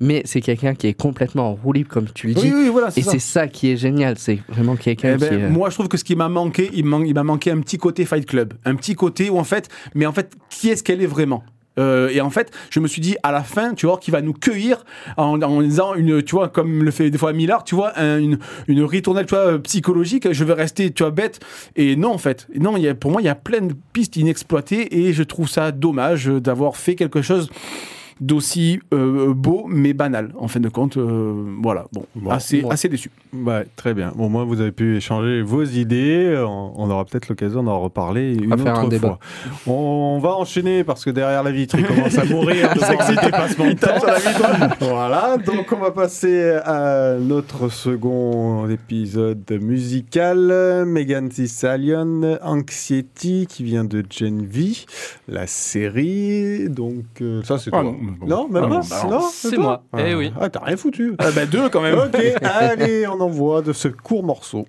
[0.00, 2.52] mais c'est quelqu'un qui est complètement en roue libre, comme tu le dis.
[2.52, 3.10] Oui, oui, voilà, c'est Et ça.
[3.12, 5.48] c'est ça qui est génial, c'est vraiment quelqu'un Eh ben, qui est...
[5.50, 8.26] Moi, je trouve que ce qui m'a manqué, il m'a manqué un petit côté Fight
[8.26, 8.54] Club.
[8.64, 11.42] Un petit côté où, en fait, mais en fait, qui est-ce qu'elle est vraiment?
[11.78, 14.22] Euh, et en fait, je me suis dit à la fin, tu vois, qui va
[14.22, 14.82] nous cueillir
[15.18, 18.18] en, en disant une, tu vois, comme le fait des fois Millard, tu vois, un-
[18.18, 20.32] une, une ritournelle, tu vois, euh, psychologique.
[20.32, 21.38] Je vais rester, tu vois, bête.
[21.76, 23.74] Et non, en fait, non, il y a, pour moi, il y a plein de
[23.92, 27.50] pistes inexploitées et je trouve ça dommage d'avoir fait quelque chose
[28.20, 32.70] d'aussi euh, beau mais banal en fin de compte euh, voilà bon, Bon, assez bon.
[32.70, 33.10] assez déçu
[33.44, 34.12] Ouais, très bien.
[34.14, 36.42] Bon, moi, vous avez pu échanger vos idées.
[36.46, 39.18] On, aura peut-être l'occasion d'en reparler une autre un débat.
[39.64, 39.72] fois.
[39.72, 43.16] On, va enchaîner parce que derrière la vitre, il commence à mourir de voir les
[43.16, 44.76] dépassements de temps.
[44.80, 50.84] Voilà, donc on va passer à notre second épisode musical.
[50.86, 54.72] Megan Thee Stallion, Anxiety, qui vient de Gen V,
[55.28, 56.68] la série.
[56.68, 57.94] Donc, euh, ça, c'est Ah toi.
[58.20, 59.02] Non, Non, même Ah, pas.
[59.02, 59.82] bah, non, c'est moi.
[59.92, 59.98] Ah.
[60.06, 60.32] Eh oui.
[60.40, 61.14] Ah, t'as rien foutu.
[61.18, 61.98] Ah bah deux quand même.
[61.98, 64.66] ok, allez, on envoie de ce court morceau.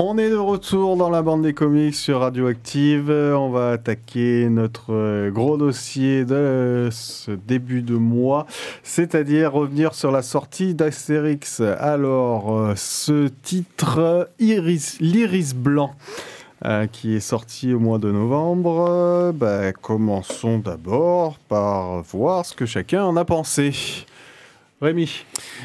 [0.00, 3.10] On est de retour dans la bande des comics sur Radioactive.
[3.10, 8.46] On va attaquer notre euh, gros dossier de ce début de mois,
[8.84, 11.60] c'est-à-dire revenir sur la sortie d'Astérix.
[11.80, 15.90] Alors, euh, ce titre, Iris, l'Iris Blanc,
[16.64, 22.54] euh, qui est sorti au mois de novembre, euh, bah, commençons d'abord par voir ce
[22.54, 23.72] que chacun en a pensé.
[24.80, 25.24] Rémi.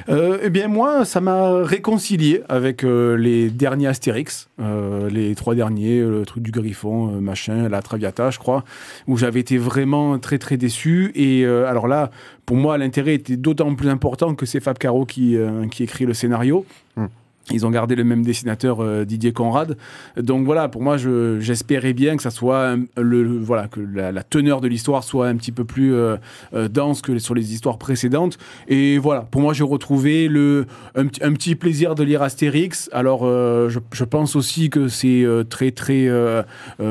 [0.10, 5.53] Euh, eh bien, moi, ça m'a réconcilié avec euh, les derniers Astérix, euh, les trois
[5.53, 8.63] derniers, le truc du Griffon, machin, la Traviata, je crois,
[9.08, 11.12] où j'avais été vraiment très très déçu.
[11.13, 12.10] Et alors là,
[12.47, 15.38] pour moi, l'intérêt était d'autant plus important que c'est Fab Caro qui,
[15.69, 16.65] qui écrit le scénario.
[16.95, 17.06] Hmm.
[17.51, 19.75] Ils ont gardé le même dessinateur euh, Didier Conrad.
[20.15, 24.62] Donc voilà, pour moi, je- j'espérais bien que ça soit le, voilà que la, teneur
[24.62, 26.15] de l'histoire soit un petit peu plus euh,
[26.53, 28.38] euh, dense que sur les histoires précédentes.
[28.69, 32.89] Et voilà, pour moi, j'ai retrouvé le, un, un petit plaisir de lire Astérix.
[32.93, 36.08] Alors, je, pense aussi que c'est très, très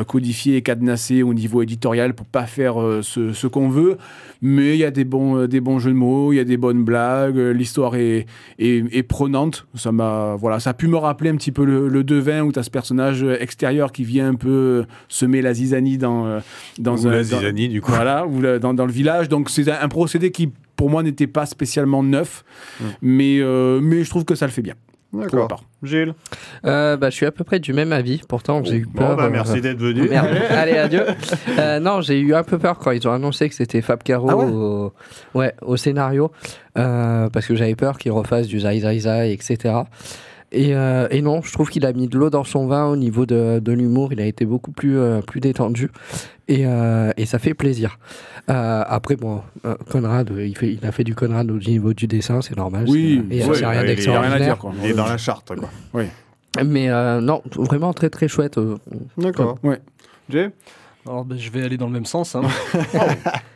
[0.06, 3.96] codifié et cadenassé au niveau éditorial pour pas faire ce, qu'on veut.
[4.42, 6.56] Mais il y a des bons, des bons jeux de mots, il y a des
[6.56, 8.26] bonnes blagues, l'histoire est,
[8.58, 9.66] est, est prenante.
[9.74, 12.52] Ça m'a, voilà, ça a pu me rappeler un petit peu le, le devin où
[12.52, 16.40] tu as ce personnage extérieur qui vient un peu semer la zizanie dans, euh,
[16.78, 17.10] dans Ou un.
[17.12, 17.92] la dans- zizanie, du coup.
[17.92, 19.30] Voilà, ou le- dans, dans le village.
[19.30, 22.44] Donc c'est un, un procédé qui, pour moi, n'était pas spécialement neuf,
[22.80, 22.84] Mm.
[23.02, 24.74] mais, euh, mais je trouve que ça le fait bien.
[25.12, 25.62] D'accord.
[25.82, 26.14] Gilles.
[26.64, 28.22] Euh, bah, je suis à peu près du même avis.
[28.26, 29.16] Pourtant, j'ai eu Bon, peur.
[29.18, 30.08] bah, euh, merci d'être venu.
[30.08, 30.26] Merde.
[30.50, 31.02] Allez, adieu.
[31.58, 34.30] Euh, non, j'ai eu un peu peur quand ils ont annoncé que c'était Fab Caro
[34.30, 34.92] Ah ouais au...
[35.34, 36.32] ouais, au scénario,
[36.78, 39.74] euh, parce que j'avais peur qu'il refasse du Zai Zai Zai, etc.
[40.52, 42.96] Et, euh, et non, je trouve qu'il a mis de l'eau dans son vin au
[42.96, 44.12] niveau de, de l'humour.
[44.12, 45.90] Il a été beaucoup plus, euh, plus détendu.
[46.48, 47.98] Et, euh, et ça fait plaisir.
[48.50, 52.06] Euh, après, bon, euh, Conrad, il, fait, il a fait du Conrad au niveau du
[52.06, 52.84] dessin, c'est normal.
[52.88, 54.38] Oui, c'est- c'est rien ouais, a Il n'y a rien à d'extraordinaire.
[54.40, 54.58] dire.
[54.58, 54.72] Quoi.
[54.84, 55.70] Il est dans la charte, quoi.
[56.66, 58.60] Mais euh, non, vraiment très très chouette.
[59.16, 59.58] D'accord.
[59.62, 59.80] Ouais.
[60.28, 60.50] Jay?
[61.06, 62.34] Alors, ben, je vais aller dans le même sens.
[62.34, 62.42] hein.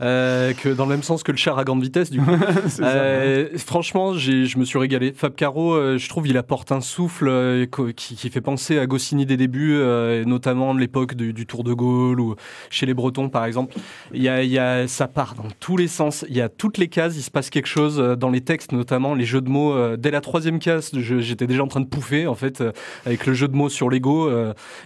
[0.00, 2.30] Euh, que dans le même sens que le char à grande vitesse du coup.
[2.80, 5.12] Euh, franchement, j'ai- je me suis régalé.
[5.14, 8.86] Fab Caro, euh, je trouve, il apporte un souffle euh, qui, qui fait penser à
[8.86, 12.34] Goscinny des débuts, euh, notamment de l'époque du, du Tour de Gaulle ou
[12.70, 13.74] chez les Bretons, par exemple.
[14.12, 16.24] Il y a, il y a, ça part dans tous les sens.
[16.28, 17.16] Il y a toutes les cases.
[17.16, 19.96] Il se passe quelque chose dans les textes, notamment les jeux de mots.
[19.96, 22.62] dès la troisième case, j'étais déjà en train de pouffer en fait
[23.06, 24.30] avec le jeu de mots sur Lego,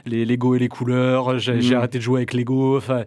[0.06, 1.38] les Lego et les couleurs.
[1.38, 1.74] J'ai Mm.
[1.74, 2.76] arrêté de jouer avec Lego.
[2.76, 3.02] Enfin,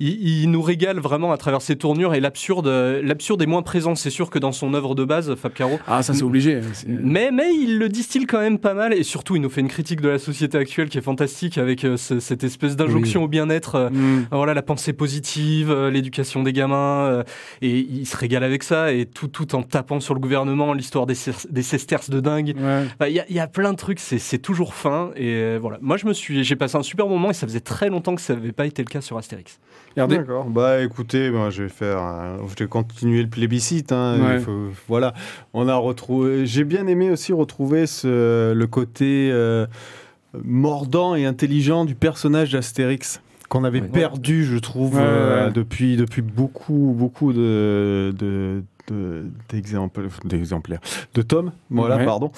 [0.00, 3.62] il, il nous régale vraiment à travers ses tournures et l'absurde, euh, l'absurde est moins
[3.62, 3.94] présent.
[3.94, 5.78] C'est sûr que dans son œuvre de base, Fab Caro.
[5.86, 6.60] Ah, ça, c'est obligé.
[6.72, 9.60] C'est- Mais, mais il le distille quand même pas mal et surtout il nous fait
[9.60, 13.24] une critique de la société actuelle qui est fantastique avec euh, ce- cette espèce d'injonction
[13.24, 13.74] au bien-être.
[13.74, 14.26] euh, Mm.
[14.32, 17.22] voilà la pensée positive, euh, l'éducation des gamins,
[17.60, 21.06] et il se régale avec ça, et tout, tout en tapant sur le gouvernement, l'histoire
[21.06, 22.54] des, sesterces de dingue.
[22.56, 22.84] Ouais.
[22.98, 25.58] Enfin, Il y, a- il y a plein de trucs, c'est c'est toujours fin, et
[25.58, 25.78] voilà.
[25.82, 28.20] Moi, je me suis, j'ai passé un super moment, et ça faisait très longtemps que
[28.20, 29.58] ça n'avait pas été le cas sur Astérix.
[29.96, 30.44] D'accord.
[30.46, 33.92] Bah écoutez, moi, je vais faire, un- je vais continuer le plébiscite.
[33.92, 34.18] hein.
[34.20, 34.34] Ouais.
[34.36, 35.12] Il faut- voilà,
[35.54, 36.46] on a retrouvé.
[36.46, 39.66] J'ai bien aimé aussi retrouver ce, le côté euh,
[40.44, 43.88] mordant et intelligent du personnage d'Astérix qu'on avait Ouais.
[43.88, 50.80] perdu, je trouve, Ouais, ouais, euh, depuis depuis beaucoup beaucoup de, de de- d'exemplaires
[51.22, 52.04] tomes voilà Ouais.
[52.04, 52.32] pardon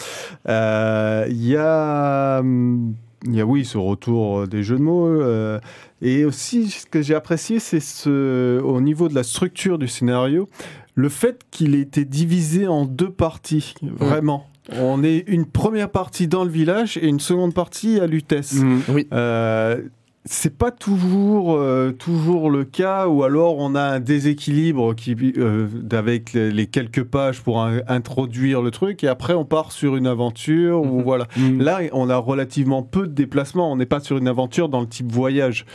[0.48, 5.06] Euh, il y a hum, il y a oui ce retour des jeux de mots
[5.06, 5.58] euh,
[6.04, 10.50] et aussi, ce que j'ai apprécié, c'est ce, au niveau de la structure du scénario,
[10.94, 14.46] le fait qu'il ait été divisé en deux parties, vraiment.
[14.70, 18.54] On est une première partie dans le village et une seconde partie à Lutèce.
[18.54, 18.80] Mm.
[19.12, 19.82] Euh,
[20.26, 25.66] c'est pas toujours, euh, toujours le cas, ou alors on a un déséquilibre qui, euh,
[25.92, 29.96] avec les, les quelques pages pour un- introduire le truc, et après on part sur
[29.96, 31.02] une aventure, ou Mhm.
[31.02, 31.26] voilà.
[31.36, 31.60] Mm.
[31.60, 33.70] Là, on a relativement peu de déplacements.
[33.70, 35.66] On n'est pas sur une aventure dans le type voyage.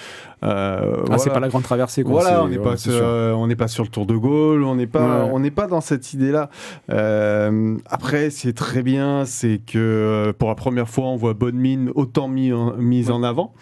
[0.43, 1.17] Euh, Ah, voilà.
[1.19, 2.01] c'est pas la grande traversée.
[2.03, 2.13] Quoi.
[2.21, 4.63] Voilà, on n'est ouais, pas, sur, euh, on n'est pas sur le Tour de Gaulle,
[4.63, 5.29] on n'est pas, Ouais.
[5.33, 6.49] on n'est pas dans cette idée-là.
[6.89, 11.57] Euh, après, c'est très bien, c'est que euh, pour la première fois, on voit Bonne
[11.57, 13.53] Mine autant mis en, mise en avant.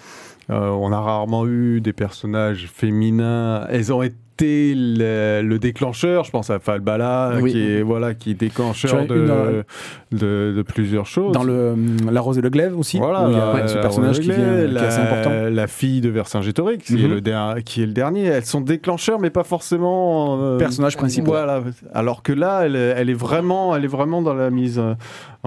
[0.49, 3.65] Euh, on a rarement eu des personnages féminins.
[3.69, 6.23] Elles ont été le, le déclencheur.
[6.23, 7.51] Je pense à Falbala, Oui.
[7.51, 9.63] qui est voilà, qui est déclencheur une, euh,
[10.11, 11.33] de, de plusieurs choses.
[11.33, 11.75] Dans le,
[12.11, 12.97] La Rose et le Glaive aussi.
[12.99, 15.31] Voilà, il y a la- ce personnage qui, qui est la, assez important.
[15.51, 17.19] La fille de Vercingétorix, qui, est Mhm.
[17.55, 18.25] le qui est le dernier.
[18.25, 20.37] Elles sont déclencheurs, mais pas forcément.
[20.39, 21.27] euh, Personnage principal.
[21.29, 21.63] Voilà.
[21.93, 24.93] Alors que là, elle, est- elle est vraiment, elle est vraiment dans la mise euh,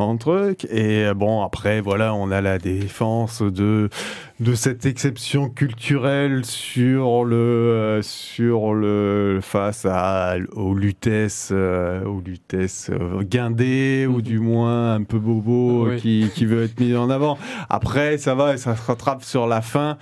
[0.00, 0.64] en truc.
[0.70, 3.88] Et euh, bon, après, voilà, on a la défense de,
[4.40, 12.20] de cette exception culturelle sur le, euh, sur le face à, aux lutesses, euh, aux
[12.20, 12.90] lutesses
[13.22, 15.96] guindées, ou du moins un peu bobo Oui.
[16.01, 17.38] qui, qui veut être mis en avant.
[17.68, 19.98] Après, ça va, et ça se rattrape sur la fin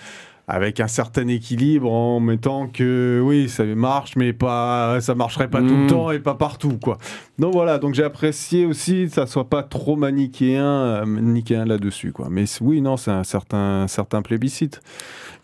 [0.51, 5.59] avec un certain équilibre en mettant que oui ça marche mais pas ça marcherait pas
[5.61, 5.86] tout le Mm.
[5.88, 6.96] temps et pas partout quoi
[7.38, 12.12] donc voilà donc j'ai apprécié aussi que ça soit pas trop manichéen euh, manichéen là-dessus
[12.12, 14.80] quoi mais oui non c'est un certain certain plébiscite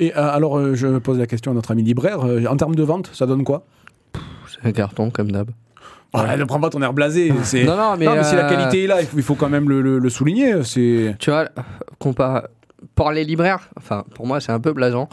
[0.00, 2.24] Et euh, alors, euh, je pose la question à notre ami libraire.
[2.26, 3.64] euh, en termes de vente, ça donne quoi?
[4.48, 5.50] C'est un carton comme d'hab.
[6.12, 7.32] Ah, Ne prends pas ton air blasé.
[7.44, 7.64] C'est...
[7.64, 9.48] Non, non, mais, Non, mais si la qualité est là, il faut, il faut quand
[9.48, 10.62] même le, le- le souligner.
[10.64, 11.14] C'est...
[11.20, 11.46] Tu vois,
[12.00, 12.46] compa-
[12.94, 15.08] pour les libraires, enfin, pour moi, c'est un peu blason.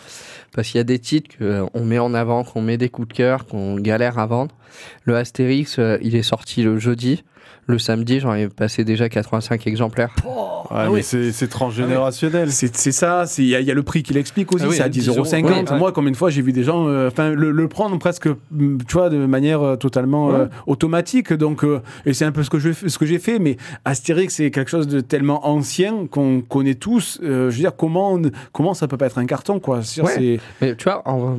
[0.54, 3.14] Parce qu'il y a des titres qu'on met en avant, qu'on met des coups de
[3.14, 4.56] cœur, qu'on galère à vendre.
[5.04, 7.24] Le Astérix, euh, il est sorti le jeudi.
[7.72, 10.14] Le samedi, j'en ai passé déjà 85 exemplaires.
[10.26, 10.32] Ouais,
[10.72, 11.32] ah mais oui.
[11.32, 14.52] c'est transgénérationnel C'est, c'est ça, il y, a- il y a le prix qui l'explique
[14.54, 15.18] aussi, Ah oui, c'est à 10 10,50 euros.
[15.26, 15.48] euros.
[15.64, 15.78] Oui, ouais.
[15.80, 18.80] Moi, combien de fois j'ai vu des gens euh, enfin, le, le prendre presque, mm,
[18.86, 21.32] tu vois, de manière euh, totalement euh, automatique.
[21.32, 23.56] Donc, euh, et c'est un peu ce que, j'ai fait, mais
[23.86, 27.20] Astérix, c'est quelque chose de tellement ancien qu'on connaît tous.
[27.24, 29.82] Euh, je veux dire, comment, on- comment ça peut pas être un carton, quoi?
[29.82, 30.40] C'est- Ouais.
[30.60, 31.38] Mais tu vois, en-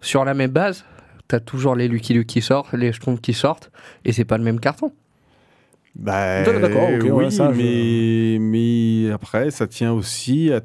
[0.00, 0.84] sur la même base,
[1.26, 3.70] t'as toujours les Lucky Luke qui sortent, les Schtroumpfs qui sortent,
[4.04, 4.92] et c'est pas le même carton.
[5.96, 10.60] Bah, D'accord, ok, oui, ouais, ça, je- mais, mais après, ça tient aussi à,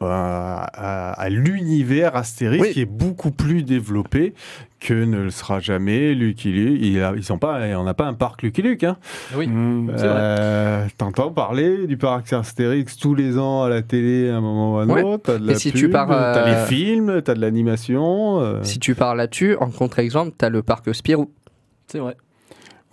[0.00, 2.72] à- à- à l'univers Astérix Oui.
[2.72, 4.34] qui est beaucoup plus développé
[4.78, 6.78] que ne le sera jamais Lucky Luke.
[6.82, 8.84] Il a- ils sont pas, on n'a pas un parc Lucky Luke.
[8.84, 8.98] Hein.
[9.34, 9.46] Oui.
[9.46, 9.92] Mm.
[9.96, 10.16] C'est vrai.
[10.18, 14.74] Euh, T'entends parler du parc Astérix tous les ans à la télé à un moment
[14.74, 15.02] ou à un Ouais.
[15.02, 15.22] autre?
[15.32, 18.40] T'as de Et la si pub, tu pars, t'as euh, les films, t'as de l'animation.
[18.42, 18.62] euh.
[18.62, 21.30] Si tu parles là-dessus, en contre-exemple, t'as le parc Spirou.
[21.86, 22.14] C'est vrai.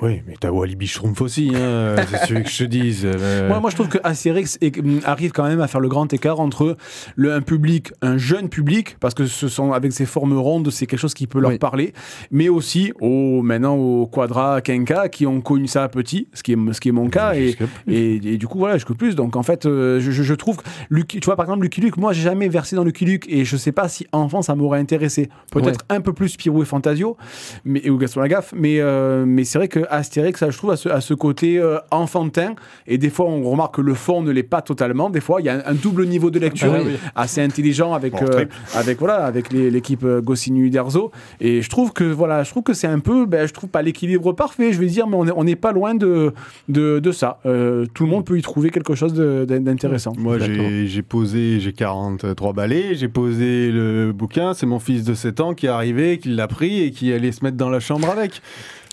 [0.01, 3.03] Oui, mais t'as Walibi Schtroumpf aussi, hein, c'est celui que je te dise.
[3.05, 3.47] euh.
[3.47, 6.11] Moi, moi, je trouve que Astérix est- mm, arrive quand même à faire le grand
[6.11, 6.75] écart entre
[7.15, 10.87] le, un public, un jeune public, parce que ce sont avec ses formes rondes, c'est
[10.87, 11.57] quelque chose qui peut leur Oui.
[11.57, 11.93] parler,
[12.31, 16.57] mais aussi au maintenant au Quadra, Kenka, qui ont connu ça petit, ce qui est
[16.73, 17.55] ce qui est mon cas, et,
[17.87, 19.15] et, et du coup voilà, jusque plus.
[19.15, 21.79] Donc en fait, euh, je, je- je trouve que Lucky- tu vois par exemple Lucky
[21.81, 24.55] Luke, moi j'ai jamais versé dans Lucky Luke, et je sais pas si enfant ça
[24.55, 25.29] m'aurait intéressé.
[25.51, 27.15] Peut-être un peu plus Spirou et Fantasio,
[27.63, 30.75] mais ou Gaston Lagaffe, mais euh, mais c'est vrai que Astérix, ça, je trouve à
[30.77, 32.55] ce, à ce côté euh, enfantin,
[32.87, 35.09] et des fois on remarque que le fond ne l'est pas totalement.
[35.09, 36.93] Des fois il y a un, un double niveau de lecture Ah oui.
[37.15, 41.93] assez intelligent avec Bon, euh, avec voilà avec l'équipe euh, Goscinny Uderzo, et je trouve
[41.93, 44.79] que voilà, je trouve que c'est un peu, ben, je trouve pas l'équilibre parfait, je
[44.79, 46.33] vais dire, mais on est- on n'est pas loin de
[46.69, 47.39] de, de ça.
[47.45, 50.13] Euh, tout le monde peut y trouver quelque chose d'intéressant.
[50.17, 55.39] Moi, j'ai posé, j'ai 43 balais, j'ai posé le bouquin, c'est mon fils de 7
[55.39, 58.09] ans qui est arrivé, qui l'a pris et qui allait se mettre dans la chambre
[58.09, 58.41] avec.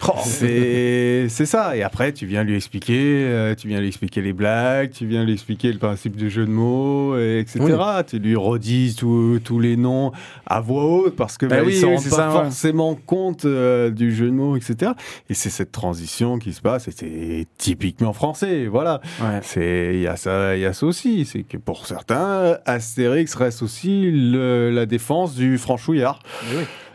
[0.08, 0.12] Oh.
[0.24, 1.76] C'est c'est ça.
[1.76, 5.24] Et après, tu viens lui expliquer, euh, tu viens lui expliquer les blagues, tu viens
[5.24, 7.60] lui expliquer le principe du jeu de mots, et etc.
[8.08, 10.12] Tu lui redis tous tous les noms
[10.46, 12.32] à voix haute parce que Bah bah, oui, ils s'en oui, pas ça, ouais.
[12.32, 14.92] forcément compte euh, du jeu de mots, etc.
[15.28, 18.66] Et c'est cette transition qui se passe et c'est typiquement français.
[18.66, 19.00] Voilà.
[19.20, 19.40] Ouais.
[19.42, 23.34] C'est il y a ça, il y a ça aussi, c'est que pour certains, Astérix
[23.34, 26.20] reste aussi le- la défense du franchouillard.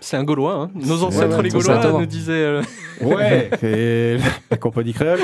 [0.05, 0.53] C'est un Gaulois.
[0.53, 0.69] hein.
[0.75, 2.31] Nos ancêtres, ouais, les c'est Gaulois, nous disaient.
[2.33, 2.61] euh,
[3.01, 4.17] Ouais, et
[4.51, 5.19] la compagnie créole.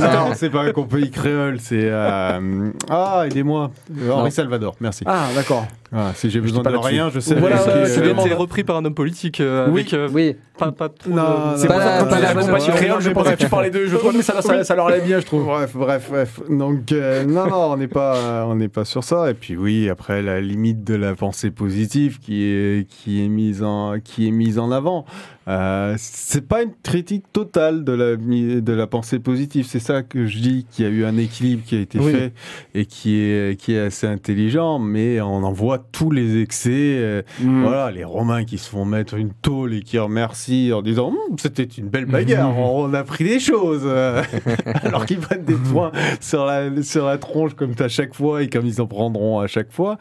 [0.00, 3.70] non, c'est pas la compagnie créole, c'est euh, ah aidez-moi,
[4.10, 5.04] Henri Salvador, merci.
[5.06, 5.66] Ah d'accord.
[5.94, 7.34] Ah, si j'ai besoin de rien, je sais.
[7.34, 8.26] Voilà, ce qui ouais, est- je Ça a demande.
[8.26, 9.82] été repris par un homme politique euh, Oui.
[9.82, 11.74] avec euh, Oui, pas, pas trop Non, C'est Pas
[12.04, 13.86] que pas la compagnie créole, je pensais que tu parlais d'eux.
[13.86, 15.44] Je trouve, mais ça, ça, ça leur allait bien, je trouve.
[15.44, 16.40] Bref, bref, bref.
[16.48, 19.30] Donc, euh, non, non, on n'est pas, on n'est pas sur ça.
[19.30, 23.62] Et puis, oui, après, la limite de la pensée positive qui est, qui est mise
[23.62, 25.04] en, qui est mise en avant.
[25.48, 29.66] Euh, c'est pas une critique totale de la, de la pensée positive.
[29.68, 32.12] C'est ça que je dis, qu'il y a eu un équilibre qui a été Oui.
[32.12, 32.32] fait
[32.74, 36.70] et qui est, qui est assez intelligent, mais on en voit tous les excès.
[36.72, 37.62] euh, Mm.
[37.62, 41.36] Voilà, les Romains qui se font mettre une tôle et qui remercient en disant Hum,
[41.38, 43.86] c'était une belle bagarre, on a pris des choses.
[44.82, 48.48] Alors qu'ils prennent des points sur la, sur la tronche comme à chaque fois et
[48.48, 49.98] comme ils en prendront à chaque fois.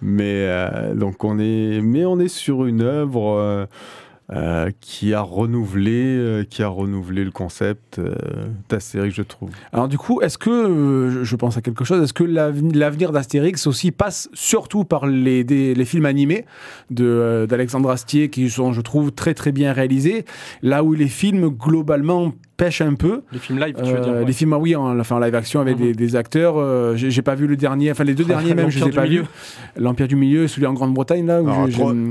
[0.00, 3.27] Mais euh, donc on est, mais on est sur une œuvre.
[3.36, 3.66] Euh,
[4.30, 7.98] euh, qui a renouvelé, euh, qui a renouvelé le concept
[8.68, 9.48] d'Astérix, je trouve.
[9.72, 13.66] Alors du coup, est-ce que, je- pense à quelque chose, est-ce que l'av- l'avenir d'Astérix
[13.66, 16.44] aussi passe surtout par les, les films animés
[16.90, 20.24] d'Alexandre Astier qui sont, je trouve, très très bien réalisés,
[20.62, 23.22] là où les films, globalement, pêche un peu.
[23.32, 24.12] Les films live, tu veux Euh, dire.
[24.12, 24.24] ouais.
[24.26, 25.86] Les films, ah oui, en, enfin, en live action avec Mhm.
[25.86, 26.56] des, des acteurs.
[26.58, 29.00] euh, j'ai pas vu le dernier, enfin les deux derniers même, je les ai L'Empire
[29.00, 29.20] pas du vus.
[29.22, 29.28] Milieu.
[29.82, 31.40] L'Empire du Milieu, celui en Grande-Bretagne là.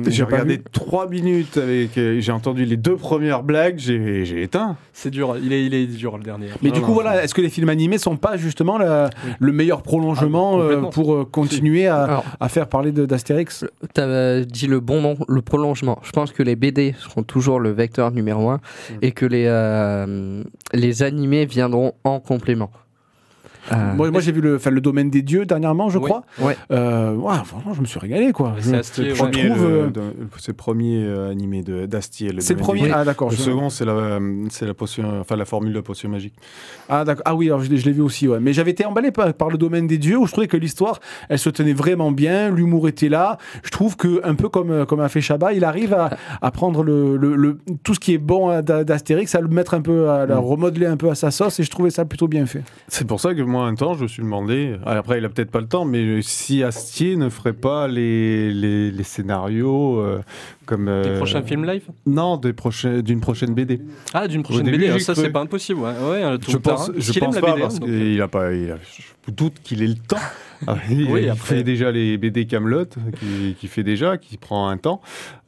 [0.08, 0.64] J'ai- regardé vu.
[0.72, 1.98] trois minutes avec.
[1.98, 4.78] euh, J'ai entendu les deux premières blagues, j'ai j'ai éteint.
[4.94, 6.48] C'est dur, il est, il est dur le dernier.
[6.64, 9.10] Mais Non, du coup, non, voilà, est-ce que les films animés sont pas justement la-
[9.26, 9.32] Oui.
[9.40, 10.90] le meilleur prolongement Ah, euh, complètement.
[10.90, 13.66] pour euh, continuer à, Alors, à faire parler d'Astérix?
[13.94, 16.00] tu as dit le bon nom, le prolongement.
[16.04, 18.94] Je pense que les BD seront toujours le vecteur numéro un Mm.
[19.02, 20.37] et que les, euh,
[20.74, 22.72] les animés viendront en complément.
[23.72, 26.06] Euh, Moi, moi j'ai vu le, enfin, le domaine des dieux dernièrement, je Oui.
[26.06, 26.24] crois.
[26.40, 26.56] Ouais.
[26.72, 28.56] Euh, ouais, franchement, je me suis régalé quoi.
[28.60, 29.30] C'est Je- Astier, je ouais.
[29.32, 30.02] Premier, trouve, le- euh, de-
[30.40, 32.32] C'est le premier euh, animé de- d'Astier.
[32.40, 32.84] C'est le premier.
[32.84, 33.30] des- Ah d'accord.
[33.30, 36.10] Le je- second, c'est la, euh, c'est la potion, enfin la formule de la potion
[36.10, 36.34] magique.
[36.90, 37.24] Ah, d'accord.
[37.26, 38.40] ah oui, alors je l'ai je l'ai vu aussi, ouais.
[38.40, 41.00] Mais j'avais été emballé par, par le domaine des dieux où je trouvais que l'histoire,
[41.30, 43.38] elle se tenait vraiment bien, l'humour était là.
[43.64, 46.10] Je trouve que, un peu comme, euh, comme a fait Chabat, il arrive à,
[46.42, 49.48] à prendre le, le- le- tout ce qui est bon à- d'A- d'Astérix, à le
[49.48, 50.40] mettre un peu, à le Mm.
[50.40, 52.64] remodeler un peu à sa sauce et je trouvais ça plutôt bien fait.
[52.88, 54.76] C'est pour ça que moi, un temps, je me suis demandé.
[54.86, 58.92] Après, il a peut-être pas le temps, mais si Astier ne ferait pas les, les,
[58.92, 60.22] les scénarios euh,
[60.66, 60.86] comme.
[60.86, 61.84] Des euh, prochains films live?
[62.06, 63.82] Non, des prochains- d'une prochaine BD.
[64.14, 65.80] Ah, d'une prochaine début, BD, j'y ça c'est pas impossible.
[65.82, 65.88] Ouais,
[66.24, 68.54] euh, Je pense, je aime la BD, parce hein, donc, qu'il a pas.
[68.54, 68.78] il a-
[69.28, 70.18] je doute qu'il ait le temps.
[70.68, 72.86] Ah, il, Oui, il après- fait déjà les BD Camelot,
[73.20, 75.02] qui, qui fait déjà, qui prend un temps.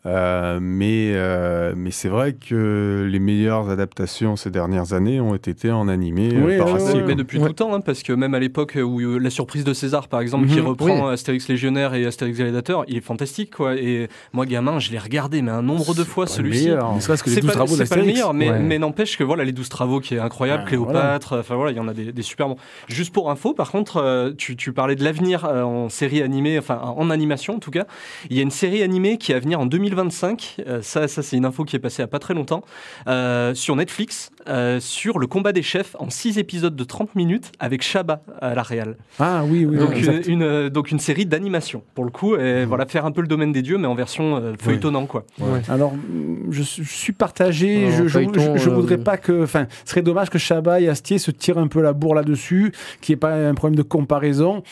[0.06, 5.72] Euh, mais euh, mais c'est vrai que les meilleures adaptations ces dernières années ont été
[5.72, 7.02] en animé euh, Oui, par Astier.
[7.02, 7.04] ouais.
[7.06, 7.44] Mais depuis Ouais.
[7.44, 10.08] tout le temps, hein, parce que même à l'époque où euh, la surprise de César,
[10.08, 10.54] par exemple, Mhm.
[10.54, 11.14] qui reprend Oui.
[11.14, 13.76] Astérix Légionnaire et Astérix Gladiateur, il est fantastique, quoi.
[13.76, 16.70] Et moi, gamin, je l'ai regardé, mais un nombre de fois celui-ci.
[17.00, 17.52] C'est 12
[17.90, 18.60] pas, le meilleur, mais, Ouais.
[18.60, 21.78] mais n'empêche que voilà, les 12 travaux qui est incroyable, Ouais, Cléopâtre, enfin voilà, il
[21.78, 22.56] y en a des, des super bons.
[22.88, 27.10] Juste pour info, par contre, tu, tu parlais de l'avenir en série animée, enfin en
[27.10, 27.86] animation en tout cas.
[28.30, 30.56] Il y a une série animée qui est à venir en 2025.
[30.68, 32.64] euh, ça, ça c'est une info qui est passée a pas très longtemps
[33.08, 37.52] euh, sur Netflix euh, sur le combat des chefs en 6 épisodes de 30 minutes
[37.60, 38.98] avec Shabba à la réal.
[39.20, 39.78] Ah oui, oui.
[39.78, 40.28] Donc oui, une, exact.
[40.28, 43.28] une, euh, donc une série d'animation pour le coup et voilà faire un peu le
[43.28, 45.24] domaine des dieux mais en version euh, feuilletonnant quoi.
[45.40, 45.62] ouais.
[45.70, 47.88] Alors, mm, je, suis- je suis partagé.
[47.94, 48.20] Alors, je,
[48.58, 49.44] je, euh, voudrais pas que.
[49.44, 52.72] Enfin, ce serait dommage que Chabat et Astier se tirent un peu la bourre là-dessus,
[53.02, 54.64] qu'il n'y ait pas un problème de comparaison.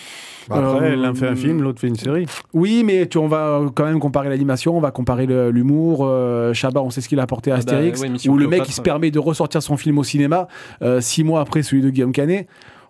[0.49, 2.25] Après, Euh, l'un fait un film, l'autre fait une série.
[2.53, 6.05] Oui, mais tu, on va quand même comparer l'animation, on va comparer l'humour.
[6.05, 8.01] Euh, Chabat, on sait ce qu'il a apporté à Ah bah, Astérix.
[8.01, 10.47] ouais, Mission ou le mec qui se permet de ressortir son film au cinéma
[10.81, 12.47] euh, six mois après celui de Guillaume Canet.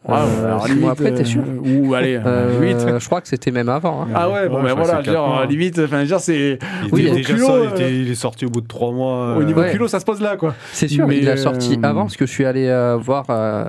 [0.09, 1.41] Euh, alors, six limite, mois après, t'es euh, sûr
[1.81, 2.77] Ou allez, Euh, huit.
[2.99, 4.03] je crois que c'était même avant.
[4.03, 4.07] hein.
[4.15, 5.45] Ah ouais, bon, Ouais, ben voilà, genre, mois.
[5.45, 6.59] limite, enfin, genre, c'est.
[6.85, 9.35] Il, déjà culot, ça, il, euh, était- il est sorti au bout de trois mois.
[9.35, 9.71] Au niveau Ouais.
[9.71, 10.53] culot, ça se pose là, quoi.
[10.71, 13.25] C'est sûr, Mais, il a sorti euh, avant parce que je suis allé euh, voir
[13.29, 13.65] euh,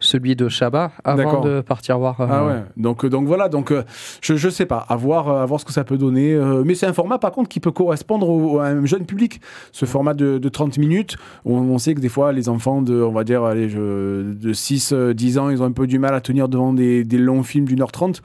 [0.00, 2.20] celui de Shabba avant de partir voir.
[2.20, 3.82] euh, Ah ouais, donc, euh, donc voilà, donc euh,
[4.20, 6.32] je, je sais pas, à voir, euh, à voir ce que ça peut donner.
[6.34, 9.40] euh, mais c'est un format par contre qui peut correspondre au- à un jeune public.
[9.72, 13.00] Ce format de, de 30 minutes, on, on sait que des fois les enfants de,
[13.00, 15.98] on va dire, allez, je- de 6, euh, 10 ans, ils ont un peu du
[15.98, 18.22] mal à tenir devant des, des longs films d'une heure trente.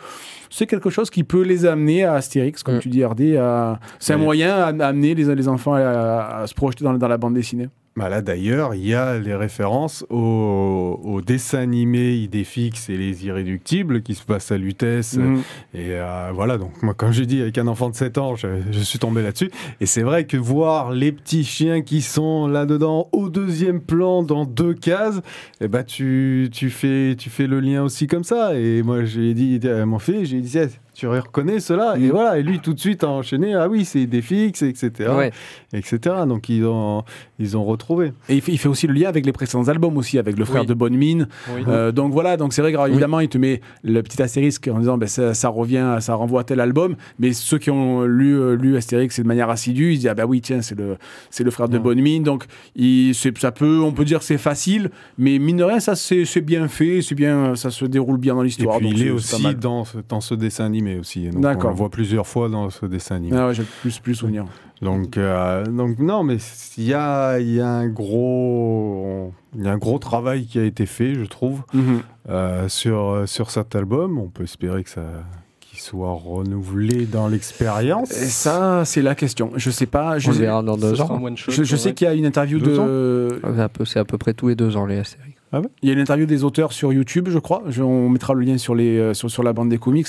[0.50, 2.80] C'est quelque chose qui peut les amener à Astérix, comme Mm.
[2.80, 3.36] tu dis, RD.
[3.38, 7.08] à- C'est un moyen à, amener les, les enfants à, à se projeter dans, dans
[7.08, 7.68] la bande dessinée.
[7.98, 13.26] Bah là d'ailleurs, il y a les références au, au dessin animé Idéfix et les
[13.26, 15.18] Irréductibles qui se passent à Lutèce.
[15.18, 15.42] Mhm.
[15.74, 18.48] Et euh, voilà, donc moi, comme j'ai dit, avec un enfant de 7 ans, je,
[18.70, 19.50] je suis tombé là-dessus.
[19.82, 24.46] Et c'est vrai que voir les petits chiens qui sont là-dedans au deuxième plan dans
[24.46, 25.20] deux cases,
[25.60, 28.54] eh ben, tu, tu, fais, tu fais le lien aussi comme ça.
[28.60, 30.56] Et moi, j'ai dit à mon fils, j'ai dit,
[30.98, 32.10] tu reconnais cela Et Mhm.
[32.12, 35.10] voilà, et lui, tout de suite, a enchaîné, ah oui, c'est Idéfix, etc.
[35.16, 35.32] Ouais.
[35.74, 36.00] etc.
[36.28, 37.04] Donc, ils ont,
[37.40, 38.14] ils ont retrouvé.
[38.30, 40.46] Et il fait, il fait aussi le lien avec les précédents albums aussi, avec le
[40.46, 40.68] frère Oui.
[40.68, 41.28] de Bonne Mine.
[41.56, 41.62] Oui.
[41.68, 44.68] Euh, donc voilà, donc c'est vrai que alors, évidemment, il te met le petit astérisque
[44.74, 46.96] en disant ben, ça, ça revient, ça renvoie à tel album.
[47.20, 50.26] Mais ceux qui ont lu, euh, lu Astérix de manière assidue, ils disent ah bah
[50.26, 50.98] oui, tiens, c'est le,
[51.30, 51.84] c'est le frère de Ouais.
[51.84, 52.24] Bonne Mine.
[52.24, 52.46] Donc
[52.76, 54.90] il, ça peut, on peut dire que c'est facile,
[55.20, 58.42] mais mine de rien, ça c'est, bien fait, c'est bien, ça se déroule bien dans
[58.42, 58.78] Et l'histoire.
[58.80, 61.30] puis donc il est aussi dans ce, dans ce dessin animé aussi.
[61.30, 61.68] Donc, D'accord.
[61.68, 63.36] On le voit plusieurs fois dans ce dessin animé.
[63.38, 64.46] Ah ouais, j'ai plus, plus souvenir.
[64.82, 66.38] Donc, euh, donc non, mais
[66.78, 70.60] il y a, il y a un gros, il y a un gros travail qui
[70.60, 71.64] a été fait, je trouve,
[72.30, 74.18] euh, sur sur cet album.
[74.20, 75.04] On peut espérer que ça
[75.62, 78.12] qu'il soit renouvelé dans l'expérience.
[78.12, 79.52] Et ça, c'est la question.
[79.56, 80.20] Je sais pas.
[80.20, 81.18] Je, On sais- verra dans Ce deux sera ans.
[81.18, 81.94] un one shot, je, je sais ouais.
[81.96, 83.42] qu'il y a une interview Deux de.
[83.56, 85.02] C'est à peu- C'est à peu près tous les deux ans les
[85.52, 85.74] Astérix.
[85.82, 87.64] Il y a une interview des auteurs sur YouTube, je crois.
[87.68, 90.08] Je- on mettra le lien sur, les, euh, sur, sur la bande des comics.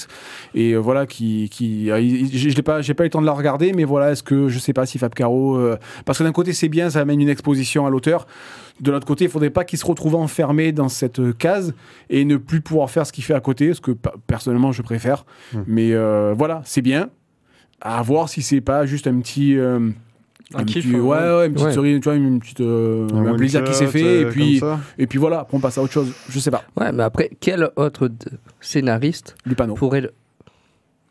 [0.54, 3.20] Et euh, voilà, qui, qui, euh, il- je n'ai pas, j'ai pas eu le temps
[3.20, 5.56] de la regarder, mais voilà, est-ce que je sais pas si Fab Caro.
[5.56, 8.26] euh, parce que d'un côté, c'est bien, ça amène une exposition à l'auteur.
[8.80, 11.74] De l'autre côté, il faudrait pas qu'il se retrouve enfermé dans cette case
[12.10, 13.90] et ne plus pouvoir faire ce qu'il fait à côté, ce que
[14.26, 15.24] personnellement je préfère.
[15.52, 15.62] Hmm.
[15.66, 15.92] Mais
[16.34, 17.10] voilà, c'est bien.
[17.80, 19.56] À voir si c'est pas juste un petit.
[20.54, 21.72] Euh, Un kiff, petit- euh, ouais, ouais, une petite Ouais.
[21.74, 24.32] cerise, tu vois, une petite, euh, un one plaisir qui s'est fait, euh, et comme
[24.32, 24.60] puis,
[24.98, 26.12] et puis voilà, après on passe à autre chose.
[26.28, 26.64] Je sais pas.
[26.76, 28.10] Ouais, mais après, quel autre
[28.60, 29.74] scénariste Lupano.
[29.74, 30.00] pourrait.
[30.00, 30.12] le-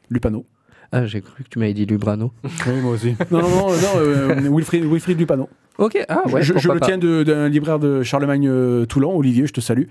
[0.10, 0.46] Lupano.
[0.92, 2.32] Ah, j'ai cru que tu m'avais dit Lubrano.
[2.44, 3.14] Oui, moi aussi.
[3.32, 5.50] Non, non, non, non euh, Wilfried, Wilfried Lupano.
[5.78, 6.42] Ok, ah ouais.
[6.42, 9.84] je je le tiens d'un libraire de Charlemagne euh, Toulon, Olivier, je te salue,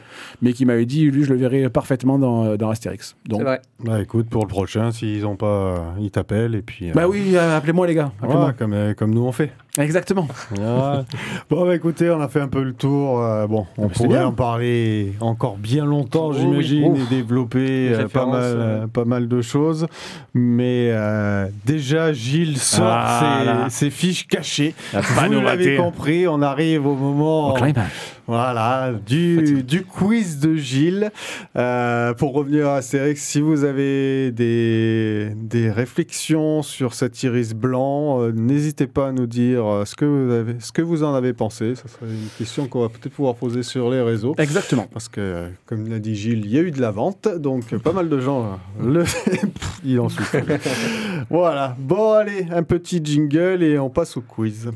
[0.43, 3.14] mais qui m'avait dit, lui, je le verrais parfaitement dans, dans Astérix.
[3.28, 3.61] Donc, C'est vrai.
[3.84, 6.91] Bah écoute, pour le prochain, s'ils ont pas, ils t'appellent et puis.
[6.91, 8.11] euh, bah oui, euh, appelez-moi les gars.
[8.18, 8.37] Appelez-moi.
[8.37, 9.53] voilà, comme, euh, comme nous on fait.
[9.78, 10.28] Exactement.
[10.52, 11.02] Ouais.
[11.50, 13.20] bon, bah écoutez, on a fait un peu le tour.
[13.20, 14.26] euh, bon, on pourrait bien.
[14.26, 18.86] en parler encore bien longtemps, Oh j'imagine, et développer euh, pas, mal, euh.
[18.86, 19.86] pas mal de choses.
[20.34, 24.74] Mais euh, déjà, Gilles sort Ah, ses, fiches cachées.
[24.92, 27.50] Vous l'avez compris, on arrive au moment.
[27.50, 28.15] Au climax.
[28.26, 31.12] Voilà, du, du quiz de Gilles.
[31.56, 38.20] Euh, pour revenir à Astérix, si vous avez des, des réflexions sur cet iris blanc,
[38.22, 41.14] euh, n'hésitez pas à nous dire euh, ce que, vous avez, ce que vous en
[41.14, 41.74] avez pensé.
[41.76, 44.34] Ce serait une question qu'on va peut-être pouvoir poser sur les réseaux.
[44.38, 44.88] Exactement.
[44.92, 47.92] Parce que, comme l'a dit Gilles, il y a eu de la vente, donc pas
[47.92, 49.02] mal de gens le...
[49.04, 50.58] Pff, il en souffle.
[51.30, 54.70] voilà, bon allez, un petit jingle et on passe au quiz.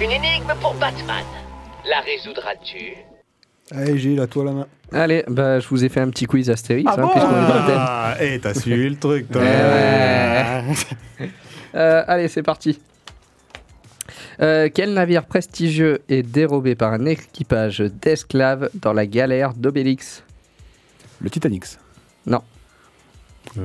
[0.00, 1.24] Une énigme pour Batman.
[1.88, 2.94] La résoudras-tu?
[3.70, 4.66] Allez Gilles, à toi la main.
[4.92, 7.48] Allez, bah, je vous ai fait un petit quiz Astérix, Ah hein, bon puisqu'on est
[7.48, 7.76] dans le thème.
[7.78, 9.42] Ah, et t'as suivi le truc, toi.
[9.44, 11.26] Eh.
[11.72, 12.80] Euh, allez, c'est parti.
[14.42, 20.24] Euh, quel navire prestigieux est dérobé par un équipage d'esclaves dans la galère d'Obélix?
[21.20, 21.62] Le Titanic.
[22.26, 22.38] Euh,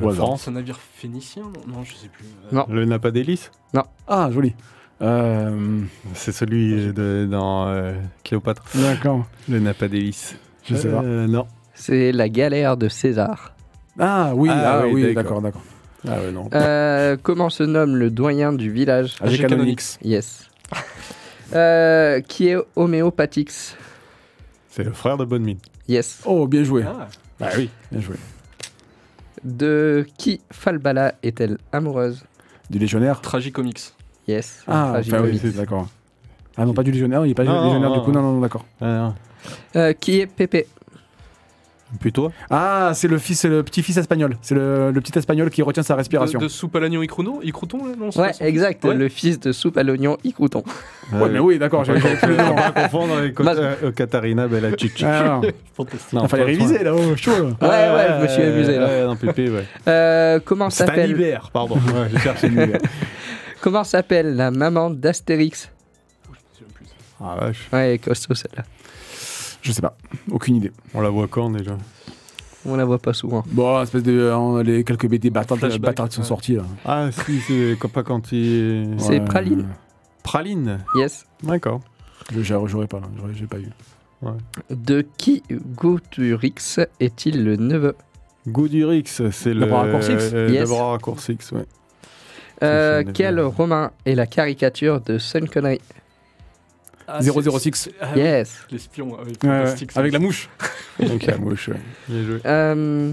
[0.04, 0.26] Au hasard.
[0.28, 2.26] France, C'est un navire phénicien Non, je sais plus.
[2.52, 2.68] Non.
[2.70, 3.50] le n'a pas d'hélice
[4.08, 4.54] Ah, joli.
[5.02, 5.82] Euh,
[6.14, 7.94] C'est celui de, dans euh,
[8.24, 8.64] Cléopâtre.
[8.76, 9.26] D'accord.
[9.50, 10.36] Le n'a pas d'hélice.
[10.64, 11.02] Je sais pas.
[11.04, 11.48] Euh, non.
[11.74, 13.54] C'est la galère de César.
[14.00, 15.42] Ah oui, Ah ah, oui, oui, d'accord.
[15.42, 15.64] d'accord.
[16.08, 16.50] Ah ouais, non.
[16.54, 19.98] Euh, comment se nomme le doyen du village AG Canonix.
[20.04, 20.50] Yes.
[21.54, 23.76] Euh, qui est homéopathix
[24.70, 25.60] C'est le frère de Bonne Mine.
[25.88, 26.22] Yes.
[26.26, 26.84] Oh, bien joué.
[26.88, 27.08] Ah,
[27.40, 27.70] Bah oui.
[27.92, 28.16] Bien joué.
[29.44, 32.24] De qui Falbala est-elle amoureuse?
[32.70, 33.22] Du légionnaire?
[33.22, 33.94] Tragicomics.
[34.28, 34.64] Yes.
[34.68, 35.88] Ah, enfin, oui, c'est d'accord.
[36.58, 38.22] Ah non, pas du légionnaire, il est pas du Non, légionnaire non, du coup, non.
[38.22, 38.66] non, non, d'accord.
[38.82, 40.68] Euh, qui est Pépé?
[42.00, 44.38] Plutôt Ah, c'est le fils, c'est le petit-fils espagnol.
[44.42, 46.40] C'est le, le petit espagnol qui retient sa respiration.
[46.40, 48.84] De, de soupe à l'oignon et crouton, et crouton là, non c'est Ouais, pas exact.
[48.86, 48.96] Ouais.
[48.96, 50.64] Le fils de soupe à l'oignon Icrouton.
[51.14, 55.04] Ouais, mais oui, d'accord, j'avais J'avais confondre avec Mas- euh, euh, Katharina Bellacic.
[55.06, 55.50] Ah, non.
[55.76, 56.14] Fantastique.
[56.14, 57.32] Non, Il fallait réviser là, oh, chaud.
[57.62, 57.68] là.
[57.70, 58.86] Ouais, ouais, je me suis amusé, là.
[58.88, 59.66] Ouais, non, Pépé, ouais.
[59.88, 61.76] Euh, comment s'appelle pardon.
[61.76, 62.50] Ouais, j'ai cherché.
[63.66, 65.72] Comment s'appelle la maman d'Astérix
[67.20, 67.68] Ah vache.
[67.74, 68.64] Ouais, elle est costaud celle-là.
[69.64, 69.98] Je sais pas,
[70.30, 70.72] aucune idée.
[70.94, 71.76] On la voit quand déjà?
[72.68, 73.44] On la voit pas souvent.
[73.48, 74.12] Bon, espèce de.
[74.12, 76.28] euh, les quelques BD bâtards Flashback, bâtards qui sont ouais.
[76.28, 76.64] sortis là.
[76.86, 78.94] Ah si, c'est quand- pas quand il...
[79.00, 79.68] C'est Ouais, Praline.
[80.22, 80.78] Praline?
[80.96, 81.26] Yes.
[81.42, 81.82] D'accord.
[82.32, 83.70] Je j'aurais j'aurais pas, là, j'aurais- j'ai pas eu.
[84.70, 85.42] De qui
[85.76, 87.96] Gauturix est-il le neveu?
[88.48, 89.66] Goudurix, c'est le...
[89.66, 90.62] bras raccourcix euh, Yes.
[90.62, 91.66] Le bras raccourcix, ouais.
[92.66, 95.80] Euh, Quel romain est la caricature de Sean Connery
[97.08, 97.72] Ah, 006.
[97.76, 98.66] c'est- ah, Yes.
[98.72, 100.00] L'espion, Ouais, ouais, ça.
[100.00, 100.50] Avec la mouche.
[101.00, 101.76] Donc la mouche, ouais.
[102.10, 102.40] Bien joué.
[102.46, 103.12] Euh,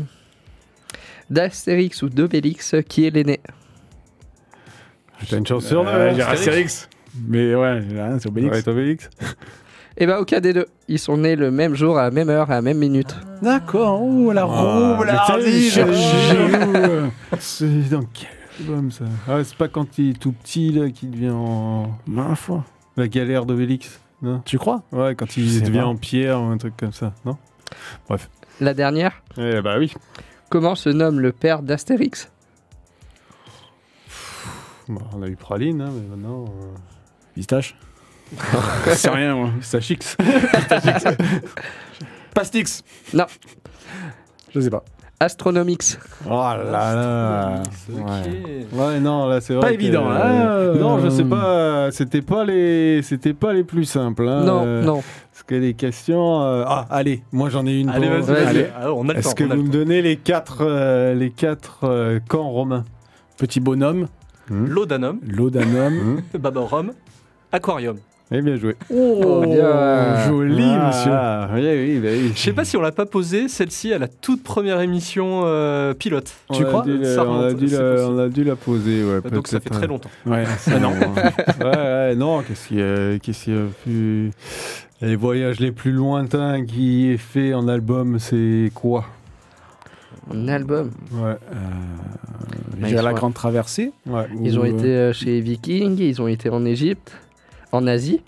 [1.31, 3.41] D'Astérix ou d'Obélix, qui est l'aîné
[5.29, 5.91] T'as une chance sur deux.
[5.91, 6.15] Euh, hein.
[6.17, 6.89] j'ai Astérix.
[7.29, 8.57] Mais ouais, j'ai rien, c'est Obélix.
[8.57, 9.11] Ouais, Obélix.
[9.99, 10.67] Eh ben, aucun des deux.
[10.89, 13.15] Ils sont nés le même jour, à la même heure, à la même minute.
[13.43, 14.45] D'accord, oh la Ah,
[14.97, 15.39] roue, mais la
[15.71, 15.85] j'ai-
[17.39, 18.29] C'est dans quel
[18.61, 21.99] album ça Ah, c'est pas quand il est tout petit là qu'il devient en.
[22.07, 22.65] Ma foi.
[22.97, 24.43] La galère d'Obélix Non?
[24.45, 24.83] Tu crois?
[24.93, 25.87] Ouais, quand il devient pas.
[25.87, 27.39] en pierre ou un truc comme ça, non?
[28.61, 29.23] La dernière?
[29.39, 29.93] Eh bah oui.
[30.51, 32.31] Comment se nomme le père d'Astérix?
[34.89, 36.45] Bon, on a eu Praline, hein, mais maintenant.
[36.45, 36.75] euh,
[37.35, 37.77] Pistache
[38.95, 39.51] C'est rien, moi.
[39.59, 40.17] Pistachix.
[42.35, 42.83] Pastix
[43.15, 43.27] Non.
[44.55, 44.85] Je sais pas.
[45.23, 45.99] Astronomix.
[46.27, 47.63] Oh là là.
[47.89, 48.67] Ouais.
[48.73, 49.63] Ouais, non, là c'est vrai.
[49.63, 50.75] Pas que- évident, hein.
[50.75, 51.91] Non, je sais pas.
[51.93, 54.27] C'était pas les, c'était pas les plus simples.
[54.29, 55.03] Hein, non, euh, non.
[55.31, 56.43] Parce que les questions.
[56.43, 57.89] euh, Ah, allez, moi j'en ai une.
[57.89, 58.47] Allez, pour- vas-y.
[58.47, 58.67] Allez.
[58.77, 59.35] Ah, on a le Est-ce temps.
[59.35, 62.85] que on a vous me donnez les quatre, euh, les quatre euh, camps romains?
[63.39, 64.09] Petit bonhomme,
[64.51, 66.21] Laudanum, laudanum.
[66.39, 66.93] Babarum,
[67.53, 67.97] Aquarium.
[68.35, 68.77] Eh bien joué.
[68.91, 70.27] Oh, bien.
[70.27, 71.13] Joli, monsieur.
[71.55, 72.33] Oui, oui, bah oui.
[72.35, 75.93] Je sais pas si on l'a pas posé celle-ci à la toute première émission euh,
[75.93, 76.33] pilote.
[76.49, 78.11] On Tu crois dû la- Ça on, a dû la, possible.
[78.11, 79.31] on a dû la poser, ouais.
[79.31, 80.11] Donc ça fait très euh, longtemps.
[80.25, 80.91] Ouais, Ah non.
[81.61, 84.31] ouais, ouais, non, qu'est-ce qu'il y a, qu'est-ce qu'il y a plus...
[85.03, 89.05] Les voyages les plus lointains qui est fait en album, c'est quoi?
[90.33, 90.91] Un album.
[91.13, 91.31] Ouais.
[91.53, 93.93] Euh, Bah, la grande traversée.
[94.07, 94.27] ouais.
[94.41, 97.13] Ils ont été euh, chez Viking, ils ont été en Égypte,
[97.73, 98.21] en Asie.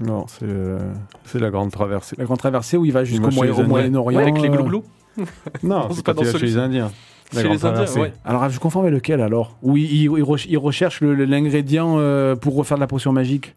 [0.00, 0.78] Non, c'est euh,
[1.24, 2.16] c'est la grande traversée.
[2.18, 3.66] La grande traversée où il va jusqu'au va chez Moyen- au.
[3.66, 4.16] Moyen-Orient.
[4.18, 4.84] Ouais, avec les euh, glouglous.
[5.62, 6.54] Non, c'est pas pas dans chez celui-ci.
[6.54, 6.90] les Indiens.
[7.32, 8.00] La Chez grande les Indiens, traversée.
[8.00, 8.12] ouais.
[8.24, 9.56] Alors, je confonds avec lequel alors?
[9.62, 12.86] Où il, il- il reche- il recherche le- le- l'ingrédient euh, pour refaire de la
[12.86, 13.54] potion magique?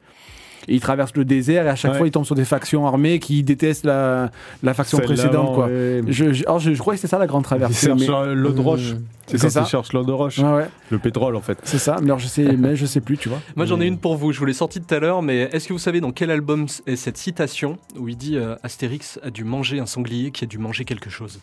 [0.67, 1.97] Et il traverse le désert et à chaque Ouais.
[1.97, 4.31] fois il tombe sur des factions armées qui détestent la,
[4.63, 5.53] la faction Celle précédente.
[5.55, 5.65] Quoi.
[5.67, 6.01] ouais.
[6.07, 7.93] Je, je, alors, je, je crois que c'est ça la grande traversée.
[7.93, 8.93] mais- euh, l'eau de roche.
[8.93, 9.01] Mmh.
[9.27, 9.61] C'est ça.
[9.65, 10.39] ils cherchent l'eau de roche.
[10.39, 11.57] Ouais, ouais, Le pétrole, en fait.
[11.63, 11.95] c'est ça.
[12.01, 13.39] Mais alors je sais, mais je sais plus, tu vois.
[13.55, 15.67] Moi j'en ai une pour vous, je vous l'ai sortie tout à l'heure, mais est-ce
[15.67, 19.29] que vous savez dans quel album est cette citation où il dit euh, Astérix a
[19.29, 21.39] dû manger un sanglier qui a dû manger quelque chose?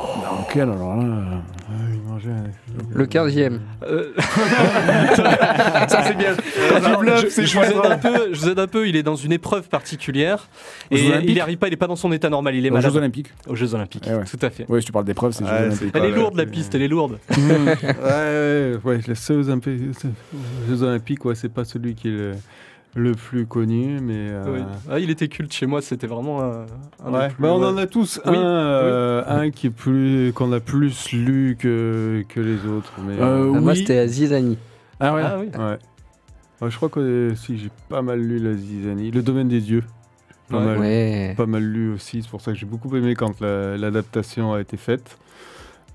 [0.00, 1.04] Dans quel alors là
[1.68, 2.44] Ah, il mangeait un-
[2.94, 3.58] Le 15e.
[3.82, 4.12] Euh,
[5.88, 6.34] Ça c'est bien.
[6.56, 9.68] Je, vous aide un peu, je vous aide un peu, il est dans une épreuve
[9.68, 10.48] particulière
[10.90, 12.70] Aux et il n'y arrive pas, il n'est pas dans son état normal, il est
[12.70, 12.90] Aux malade.
[12.92, 13.32] Jeux Olympiques.
[13.48, 14.24] Aux Jeux Olympiques, Eh ouais.
[14.24, 14.66] tout à fait.
[14.68, 15.90] Oui, si tu parles d'épreuve, c'est les Jeux Ouais, Olympiques.
[15.94, 17.18] Elle est lourde la piste, elle est lourde.
[17.28, 19.00] Ouais, ouais, ouais,
[19.48, 22.32] Olympiques, aux Jeux Olympiques, ouais, c'est pas celui qui est le,
[22.94, 24.28] le plus connu, mais.
[24.30, 24.60] euh, Oui.
[24.90, 26.66] Ah, il était culte chez moi, c'était vraiment un.
[27.04, 27.66] un Ouais, plus- bah on ouais.
[27.66, 32.24] en a tous Oui, un, euh, un qui est plus qu'on a plus lu que,
[32.28, 32.92] que les autres.
[33.06, 34.58] Mais, Euh, Ah, Moi, c'était à Zizani.
[35.00, 35.22] Ah ouais?
[35.24, 35.46] Ah oui.
[35.56, 35.78] ouais.
[36.60, 39.84] Ouais, je crois que si j'ai pas mal lu la le domaine des dieux.
[40.48, 40.64] Pas, Ouais.
[40.64, 41.34] mal, Ouais.
[41.36, 44.60] pas mal lu aussi, c'est pour ça que j'ai beaucoup aimé quand la- l'adaptation a
[44.62, 45.18] été faite.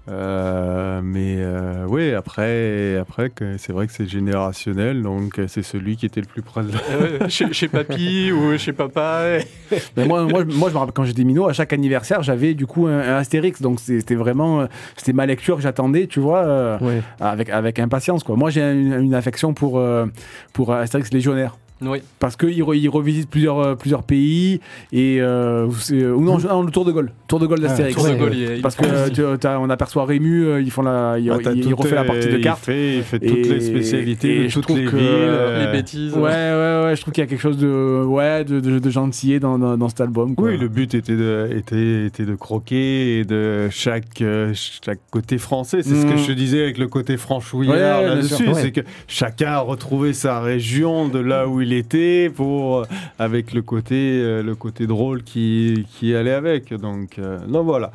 [0.10, 5.96] Euh, mais euh, oui, après, après c'est vrai que c'est générationnel, donc euh, c'est celui
[5.96, 6.80] qui était le plus près de la...
[6.92, 9.40] Euh, ouais, chez, chez papy ou chez papa.
[9.72, 12.54] et- Mais moi, moi, moi, je me rappelle quand j'étais minot, à chaque anniversaire, j'avais
[12.54, 13.62] du coup un, un Astérix.
[13.62, 17.02] Donc c'était vraiment, c'était ma lecture que j'attendais, tu vois, euh, Ouais.
[17.22, 18.24] avec, avec impatience.
[18.26, 18.36] Quoi.
[18.36, 20.06] Moi, j'ai une, une affection pour, euh,
[20.52, 21.56] pour Astérix légionnaire.
[21.86, 22.00] Oui.
[22.20, 24.60] Parce qu'il re, il revisite plusieurs, euh, plusieurs pays.
[24.92, 27.12] Et, euh, ou non, non, le Tour de Gaulle.
[27.28, 27.96] Tour de Gaulle d'Astérix.
[27.96, 28.18] Tour de ouais.
[28.18, 31.38] Gaulle, il- il Parce que tu- on aperçoit Rému, euh, ils font la, il, Ah,
[31.54, 32.64] il- il refait la euh, partie de il cartes.
[32.64, 34.90] fait- Il fait, toutes Et- les spécialités et toutes les villes.
[34.94, 36.14] euh, les euh, bêtises.
[36.14, 39.58] Ouais, ouais, ouais, je trouve qu'il y a quelque chose de, ouais, de, de, dans,
[39.58, 40.36] dans, dans cet album.
[40.36, 40.50] Quoi.
[40.50, 45.38] Oui, le but était de, était, était de croquer et de chaque, euh, chaque côté
[45.38, 45.82] français.
[45.82, 46.18] C'est ce que Mm.
[46.18, 48.36] je te disais avec le côté franchouillard là-dessus.
[48.36, 52.84] sûr, C'est que chacun a retrouvé sa région de là où il était pour, euh,
[53.20, 56.74] avec le côté, euh, le côté drôle qui, qui allait avec.
[56.74, 57.92] Donc, euh, non, voilà.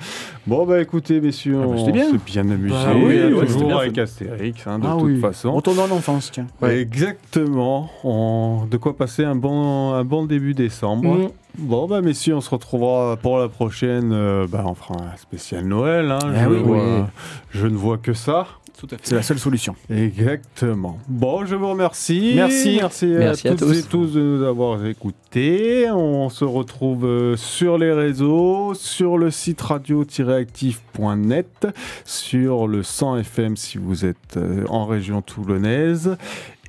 [0.46, 2.10] Bon, bah écoutez, messieurs, Ah bah, on c'était bien.
[2.10, 2.74] s'est bien amusé.
[2.74, 3.98] Bah oui, c'était toujours bien avec.
[3.98, 5.20] Astérix, hein, de Ah toute oui.
[5.20, 5.52] façon.
[5.52, 6.46] Retournons en enfance, tiens.
[6.62, 6.78] Ouais.
[6.80, 7.90] Exactement.
[8.04, 11.14] On- De quoi passer un bon, un bon début décembre.
[11.16, 11.28] Mm.
[11.58, 14.10] Bon, bah, messieurs, on se retrouvera pour la prochaine.
[14.12, 16.10] euh, bah, on fera un spécial Noël.
[16.12, 16.18] hein.
[16.22, 17.02] Ah je, oui, vois- oui.
[17.50, 18.46] je ne vois que ça.
[18.78, 19.00] Tout à fait.
[19.02, 19.74] C'est la seule solution.
[19.90, 20.98] Exactement.
[21.08, 22.32] Bon, je vous remercie.
[22.36, 22.76] Merci.
[22.80, 23.78] Merci, Merci à, à toutes tous.
[23.78, 25.90] et tous de nous avoir écoutés.
[25.90, 31.66] On se retrouve euh, sur les réseaux, sur le site radio-actif.net,
[32.04, 36.16] sur le 100 FM si vous êtes euh, en région toulonnaise.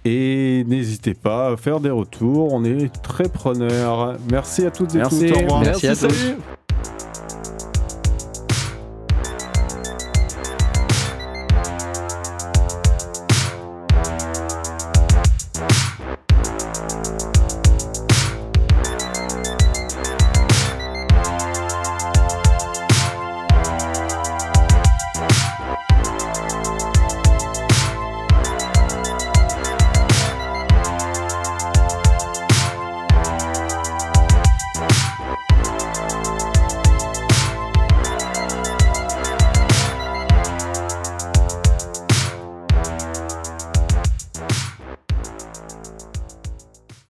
[0.05, 4.15] Et n'hésitez pas à faire des retours, on est très preneurs.
[4.31, 5.27] Merci à toutes et Merci.
[5.27, 5.37] tous.
[5.37, 5.61] Au revoir.
[5.61, 6.09] Merci à tous.
[6.09, 6.37] salut